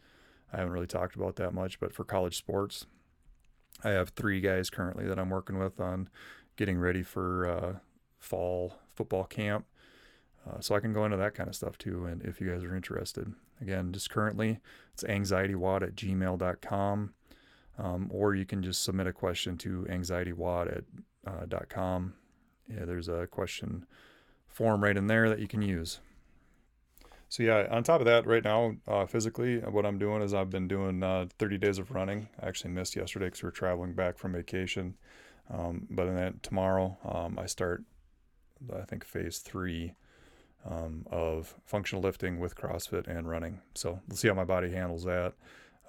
I 0.51 0.57
haven't 0.57 0.73
really 0.73 0.87
talked 0.87 1.15
about 1.15 1.35
that 1.37 1.53
much, 1.53 1.79
but 1.79 1.93
for 1.93 2.03
college 2.03 2.37
sports, 2.37 2.85
I 3.83 3.89
have 3.89 4.09
three 4.09 4.41
guys 4.41 4.69
currently 4.69 5.05
that 5.05 5.19
I'm 5.19 5.29
working 5.29 5.57
with 5.57 5.79
on 5.79 6.09
getting 6.55 6.77
ready 6.77 7.03
for 7.03 7.49
uh, 7.49 7.79
fall 8.19 8.79
football 8.95 9.25
camp. 9.25 9.65
Uh, 10.47 10.59
so 10.59 10.75
I 10.75 10.79
can 10.79 10.93
go 10.93 11.05
into 11.05 11.17
that 11.17 11.33
kind 11.33 11.49
of 11.49 11.55
stuff 11.55 11.77
too. 11.77 12.05
And 12.05 12.21
if 12.23 12.39
you 12.39 12.49
guys 12.49 12.63
are 12.63 12.75
interested, 12.75 13.33
again, 13.61 13.91
just 13.91 14.09
currently 14.09 14.59
it's 14.93 15.03
anxietywod 15.03 15.81
at 15.83 15.95
gmail.com. 15.95 17.13
Um, 17.77 18.09
or 18.09 18.35
you 18.35 18.45
can 18.45 18.63
just 18.63 18.83
submit 18.83 19.07
a 19.07 19.13
question 19.13 19.57
to 19.57 19.85
anxietywod 19.89 20.77
at 20.77 20.83
uh, 21.27 21.65
.com. 21.67 22.13
Yeah, 22.69 22.85
there's 22.85 23.09
a 23.09 23.27
question 23.27 23.85
form 24.47 24.83
right 24.83 24.95
in 24.95 25.07
there 25.07 25.29
that 25.29 25.39
you 25.39 25.47
can 25.47 25.61
use. 25.61 25.99
So 27.27 27.43
yeah, 27.43 27.67
on 27.69 27.83
top 27.83 27.99
of 27.99 28.05
that, 28.05 28.25
right 28.25 28.43
now, 28.43 28.75
uh, 28.87 29.05
physically, 29.05 29.59
what 29.59 29.85
I'm 29.85 29.97
doing 29.97 30.21
is 30.21 30.33
I've 30.33 30.49
been 30.49 30.67
doing 30.67 31.03
uh, 31.03 31.25
30 31.37 31.57
days 31.57 31.79
of 31.79 31.91
running. 31.91 32.29
I 32.41 32.47
actually 32.47 32.71
missed 32.71 32.95
yesterday 32.95 33.25
because 33.25 33.43
we 33.43 33.49
are 33.49 33.51
traveling 33.51 33.93
back 33.93 34.17
from 34.17 34.31
vacation. 34.31 34.95
Um, 35.51 35.87
but 35.89 36.05
then 36.05 36.39
tomorrow, 36.41 36.97
um, 37.03 37.37
I 37.37 37.45
start, 37.45 37.83
I 38.73 38.83
think, 38.83 39.03
phase 39.03 39.39
three 39.39 39.95
um, 40.69 41.05
of 41.11 41.55
functional 41.65 42.01
lifting 42.01 42.39
with 42.39 42.55
CrossFit 42.55 43.07
and 43.07 43.29
running. 43.29 43.61
So 43.75 43.99
we'll 44.07 44.17
see 44.17 44.27
how 44.27 44.33
my 44.33 44.45
body 44.45 44.71
handles 44.71 45.03
that. 45.03 45.33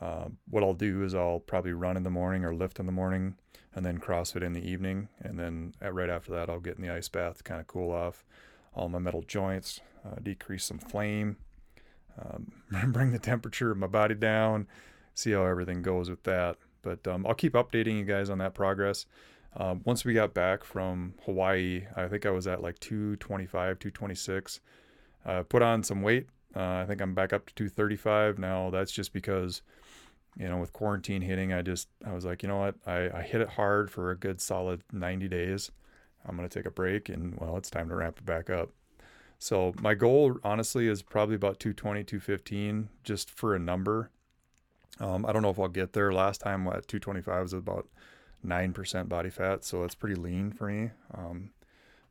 Uh, 0.01 0.27
what 0.51 0.62
I'll 0.62 0.75
do 0.75 1.03
is 1.03 1.15
I'll 1.15 1.41
probably 1.41 1.73
run 1.73 1.97
in 1.97 2.03
the 2.03 2.11
morning 2.11 2.45
or 2.45 2.55
lift 2.55 2.79
in 2.79 2.87
the 2.87 2.93
morning, 2.93 3.37
and 3.75 3.85
then 3.85 3.99
CrossFit 3.99 4.43
in 4.43 4.53
the 4.53 4.67
evening, 4.67 5.09
and 5.21 5.39
then 5.39 5.75
at, 5.81 5.95
right 5.95 6.11
after 6.11 6.33
that, 6.33 6.51
I'll 6.51 6.61
get 6.61 6.77
in 6.77 6.83
the 6.83 6.91
ice 6.91 7.09
bath 7.09 7.39
to 7.39 7.43
kind 7.43 7.61
of 7.61 7.67
cool 7.67 7.91
off 7.91 8.25
all 8.75 8.89
my 8.91 8.99
metal 8.99 9.23
joints, 9.23 9.81
uh, 10.05 10.17
decrease 10.23 10.65
some 10.65 10.79
flame, 10.79 11.37
um, 12.21 12.53
bring 12.93 13.12
the 13.12 13.19
temperature 13.19 13.71
of 13.71 13.79
my 13.79 13.87
body 13.87 14.15
down, 14.15 14.67
see 15.15 15.33
how 15.33 15.45
everything 15.45 15.83
goes 15.83 16.11
with 16.11 16.23
that. 16.25 16.57
But 16.83 17.07
um, 17.09 17.27
I'll 17.27 17.35
keep 17.35 17.55
updating 17.55 17.99
you 17.99 18.05
guys 18.05 18.31
on 18.31 18.39
that 18.39 18.55
progress. 18.55 19.07
Um, 19.57 19.81
once 19.85 20.05
we 20.05 20.12
got 20.12 20.35
back 20.35 20.64
from 20.64 21.14
Hawaii, 21.25 21.87
I 21.97 22.09
think 22.09 22.27
I 22.27 22.31
was 22.31 22.47
at 22.47 22.62
like 22.62 22.79
225, 22.79 23.79
226. 23.79 24.61
Uh, 25.25 25.42
put 25.45 25.62
on 25.62 25.83
some 25.83 26.03
weight. 26.03 26.27
Uh, 26.55 26.83
I 26.83 26.85
think 26.87 27.01
I'm 27.01 27.14
back 27.14 27.33
up 27.33 27.47
to 27.47 27.55
235 27.55 28.38
now. 28.38 28.71
That's 28.71 28.92
just 28.92 29.12
because, 29.12 29.62
you 30.37 30.49
know, 30.49 30.59
with 30.59 30.73
quarantine 30.73 31.23
hitting, 31.23 31.53
I 31.53 31.62
just 31.62 31.88
I 32.05 32.12
was 32.12 32.25
like, 32.25 32.42
you 32.42 32.49
know 32.49 32.59
what, 32.59 32.75
I, 32.87 33.11
I 33.11 33.23
hit 33.23 33.40
it 33.40 33.49
hard 33.51 33.90
for 33.90 34.11
a 34.11 34.16
good 34.16 34.40
solid 34.40 34.83
90 34.92 35.29
days. 35.29 35.71
I'm 36.27 36.37
gonna 36.37 36.49
take 36.49 36.66
a 36.66 36.71
break, 36.71 37.09
and 37.09 37.37
well, 37.38 37.57
it's 37.57 37.71
time 37.71 37.88
to 37.88 37.97
ramp 37.97 38.19
it 38.19 38.27
back 38.27 38.51
up. 38.51 38.71
So 39.38 39.75
my 39.81 39.95
goal, 39.95 40.38
honestly, 40.45 40.88
is 40.88 41.03
probably 41.03 41.35
about 41.35 41.61
220, 41.61 42.05
215, 42.05 42.88
just 43.05 43.31
for 43.31 43.55
a 43.55 43.59
number. 43.59 44.11
Um, 44.99 45.27
I 45.27 45.33
don't 45.33 45.42
know 45.42 45.51
if 45.51 45.59
I'll 45.59 45.69
get 45.69 45.92
there. 45.92 46.12
Last 46.12 46.40
time 46.40 46.66
at 46.69 46.88
225 46.88 47.42
was 47.42 47.53
about 47.53 47.87
nine 48.47 48.73
percent 48.73 49.09
body 49.09 49.31
fat, 49.31 49.65
so 49.65 49.81
that's 49.81 49.95
pretty 49.95 50.15
lean 50.15 50.53
for 50.53 50.69
me. 50.69 50.91
Um, 51.15 51.51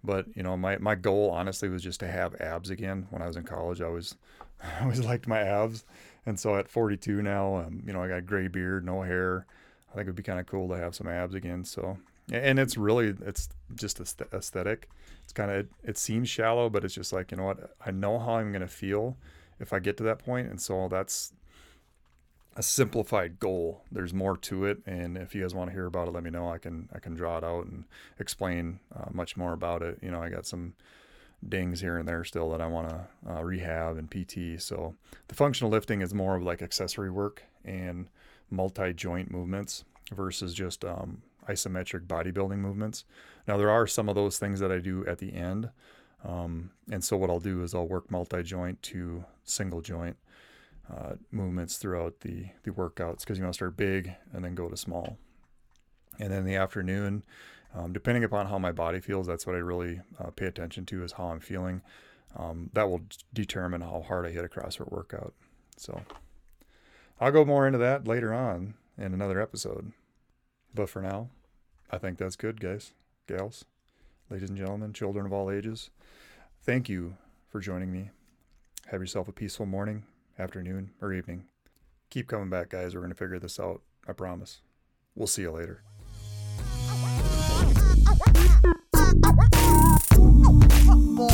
but 0.04 0.26
you 0.36 0.44
know, 0.44 0.56
my 0.56 0.78
my 0.78 0.96
goal 0.96 1.32
honestly 1.32 1.70
was 1.70 1.84
just 1.84 2.00
to 2.02 2.08
have 2.08 2.40
abs 2.40 2.70
again. 2.70 3.08
When 3.10 3.22
I 3.22 3.28
was 3.28 3.36
in 3.36 3.44
college, 3.44 3.82
I 3.82 3.90
was 3.90 4.16
I 4.64 4.84
always 4.84 5.00
liked 5.00 5.28
my 5.28 5.40
abs, 5.40 5.86
and 6.26 6.40
so 6.40 6.56
at 6.58 6.70
42 6.70 7.22
now, 7.22 7.58
um, 7.58 7.84
you 7.86 7.94
know, 7.94 8.04
I 8.04 8.08
got 8.08 8.26
gray 8.26 8.48
beard, 8.48 8.86
no 8.86 9.02
hair. 9.02 9.46
I 9.92 9.96
think 9.96 10.06
it'd 10.06 10.16
be 10.16 10.24
kind 10.24 10.40
of 10.40 10.46
cool 10.46 10.68
to 10.70 10.78
have 10.78 10.94
some 10.94 11.08
abs 11.08 11.36
again. 11.36 11.64
So, 11.64 11.98
and 12.32 12.60
it's 12.60 12.78
really 12.78 13.16
it's 13.26 13.50
just 13.76 14.00
aesthetic. 14.00 14.90
It's 15.24 15.34
kind 15.34 15.52
of 15.52 15.68
it 15.84 15.98
seems 15.98 16.30
shallow, 16.30 16.70
but 16.70 16.84
it's 16.84 16.94
just 16.94 17.14
like 17.14 17.32
you 17.32 17.38
know 17.38 17.46
what 17.46 17.76
I 17.86 17.92
know 17.92 18.20
how 18.20 18.36
I'm 18.36 18.52
gonna 18.52 18.68
feel 18.68 19.18
if 19.60 19.74
I 19.74 19.80
get 19.80 19.98
to 19.98 20.04
that 20.04 20.20
point, 20.20 20.50
and 20.50 20.62
so 20.62 20.88
that's 20.90 21.34
a 22.56 22.64
simplified 22.64 23.40
goal. 23.40 23.84
There's 23.92 24.14
more 24.14 24.38
to 24.38 24.66
it, 24.66 24.80
and 24.86 25.18
if 25.18 25.36
you 25.36 25.42
guys 25.42 25.54
want 25.54 25.70
to 25.70 25.74
hear 25.74 25.86
about 25.86 26.08
it, 26.08 26.12
let 26.12 26.24
me 26.24 26.30
know. 26.30 26.50
I 26.50 26.58
can 26.58 26.90
I 26.94 27.00
can 27.00 27.14
draw 27.14 27.38
it 27.38 27.44
out 27.44 27.66
and 27.66 27.86
explain 28.20 28.80
uh, 28.96 29.10
much 29.12 29.36
more 29.36 29.54
about 29.54 29.82
it. 29.82 30.00
You 30.02 30.12
know, 30.12 30.22
I 30.22 30.30
got 30.30 30.46
some 30.46 30.74
dings 31.48 31.82
here 31.82 31.98
and 31.98 32.08
there 32.08 32.24
still 32.24 32.50
that 32.52 32.62
I 32.62 32.68
want 32.68 32.90
to 32.90 33.08
uh, 33.30 33.44
rehab 33.44 33.98
and 33.98 34.10
PT. 34.10 34.62
So 34.62 34.96
the 35.28 35.36
functional 35.36 35.70
lifting 35.70 36.02
is 36.02 36.14
more 36.14 36.36
of 36.36 36.44
like 36.44 36.62
accessory 36.62 37.12
work 37.12 37.44
and 37.64 38.08
multi 38.50 38.94
joint 38.94 39.32
movements 39.32 39.84
versus 40.14 40.54
just 40.54 40.86
um, 40.86 41.22
isometric 41.50 42.08
bodybuilding 42.08 42.58
movements. 42.58 43.06
Now, 43.48 43.58
there 43.58 43.70
are 43.70 43.86
some 43.86 44.10
of 44.10 44.16
those 44.16 44.38
things 44.38 44.60
that 44.60 44.72
I 44.72 44.80
do 44.80 45.06
at 45.06 45.20
the 45.20 45.34
end. 45.34 45.70
Um, 46.24 46.72
and 46.90 47.04
so, 47.04 47.18
what 47.18 47.30
I'll 47.30 47.40
do 47.40 47.62
is 47.64 47.76
I'll 47.76 47.88
work 47.88 48.10
multi 48.10 48.42
joint 48.42 48.82
to 48.84 49.26
single 49.44 49.82
joint 49.82 50.18
uh, 50.92 51.14
movements 51.32 51.78
throughout 51.78 52.22
the, 52.22 52.48
the 52.64 52.72
workouts 52.72 53.22
because 53.22 53.38
you 53.38 53.44
want 53.44 53.54
to 53.54 53.58
start 53.58 53.78
big 53.78 54.14
and 54.34 54.44
then 54.44 54.56
go 54.56 54.70
to 54.70 54.78
small. 54.78 55.18
And 56.20 56.32
then 56.32 56.40
in 56.40 56.46
the 56.46 56.56
afternoon, 56.56 57.24
um, 57.74 57.92
depending 57.92 58.24
upon 58.24 58.48
how 58.48 58.58
my 58.58 58.72
body 58.72 59.00
feels, 59.00 59.28
that's 59.28 59.46
what 59.46 59.56
I 59.56 59.60
really 59.60 60.02
uh, 60.20 60.30
pay 60.30 60.46
attention 60.46 60.86
to 60.88 61.04
is 61.04 61.14
how 61.14 61.26
I'm 61.26 61.40
feeling. 61.40 61.82
Um, 62.38 62.70
that 62.74 62.90
will 62.90 63.02
determine 63.34 63.82
how 63.82 64.04
hard 64.08 64.26
I 64.26 64.32
hit 64.32 64.46
a 64.46 64.48
CrossFit 64.48 64.92
workout. 64.92 65.34
So 65.78 66.02
I'll 67.20 67.32
go 67.32 67.46
more 67.46 67.66
into 67.66 67.80
that 67.80 68.08
later 68.08 68.34
on 68.34 68.76
in 68.98 69.14
another 69.14 69.42
episode. 69.42 69.92
But 70.74 70.90
for 70.90 71.02
now, 71.02 71.30
I 71.92 71.98
think 71.98 72.18
that's 72.18 72.36
good, 72.36 72.60
guys, 72.60 72.94
gals, 73.28 73.66
ladies 74.30 74.50
and 74.50 74.58
gentlemen, 74.58 74.94
children 74.94 75.26
of 75.26 75.34
all 75.34 75.50
ages. 75.50 75.90
Thank 76.62 76.90
you 76.90 77.18
for 77.50 77.60
joining 77.60 77.92
me. 77.92 78.10
Have 78.88 79.02
yourself 79.02 79.28
a 79.28 79.32
peaceful 79.32 79.66
morning, 79.66 80.04
afternoon, 80.38 80.92
or 81.02 81.14
evening. 81.14 81.46
Keep 82.10 82.28
coming 82.28 82.50
back, 82.50 82.70
guys. 82.70 82.94
We're 82.94 83.02
going 83.02 83.12
to 83.12 83.18
figure 83.18 83.40
this 83.40 83.60
out. 83.60 83.82
I 84.08 84.14
promise. 84.14 84.62
We'll 85.16 85.28
see 85.28 85.44
you 85.44 85.52
later. 85.52 85.84
Boy. 91.16 91.32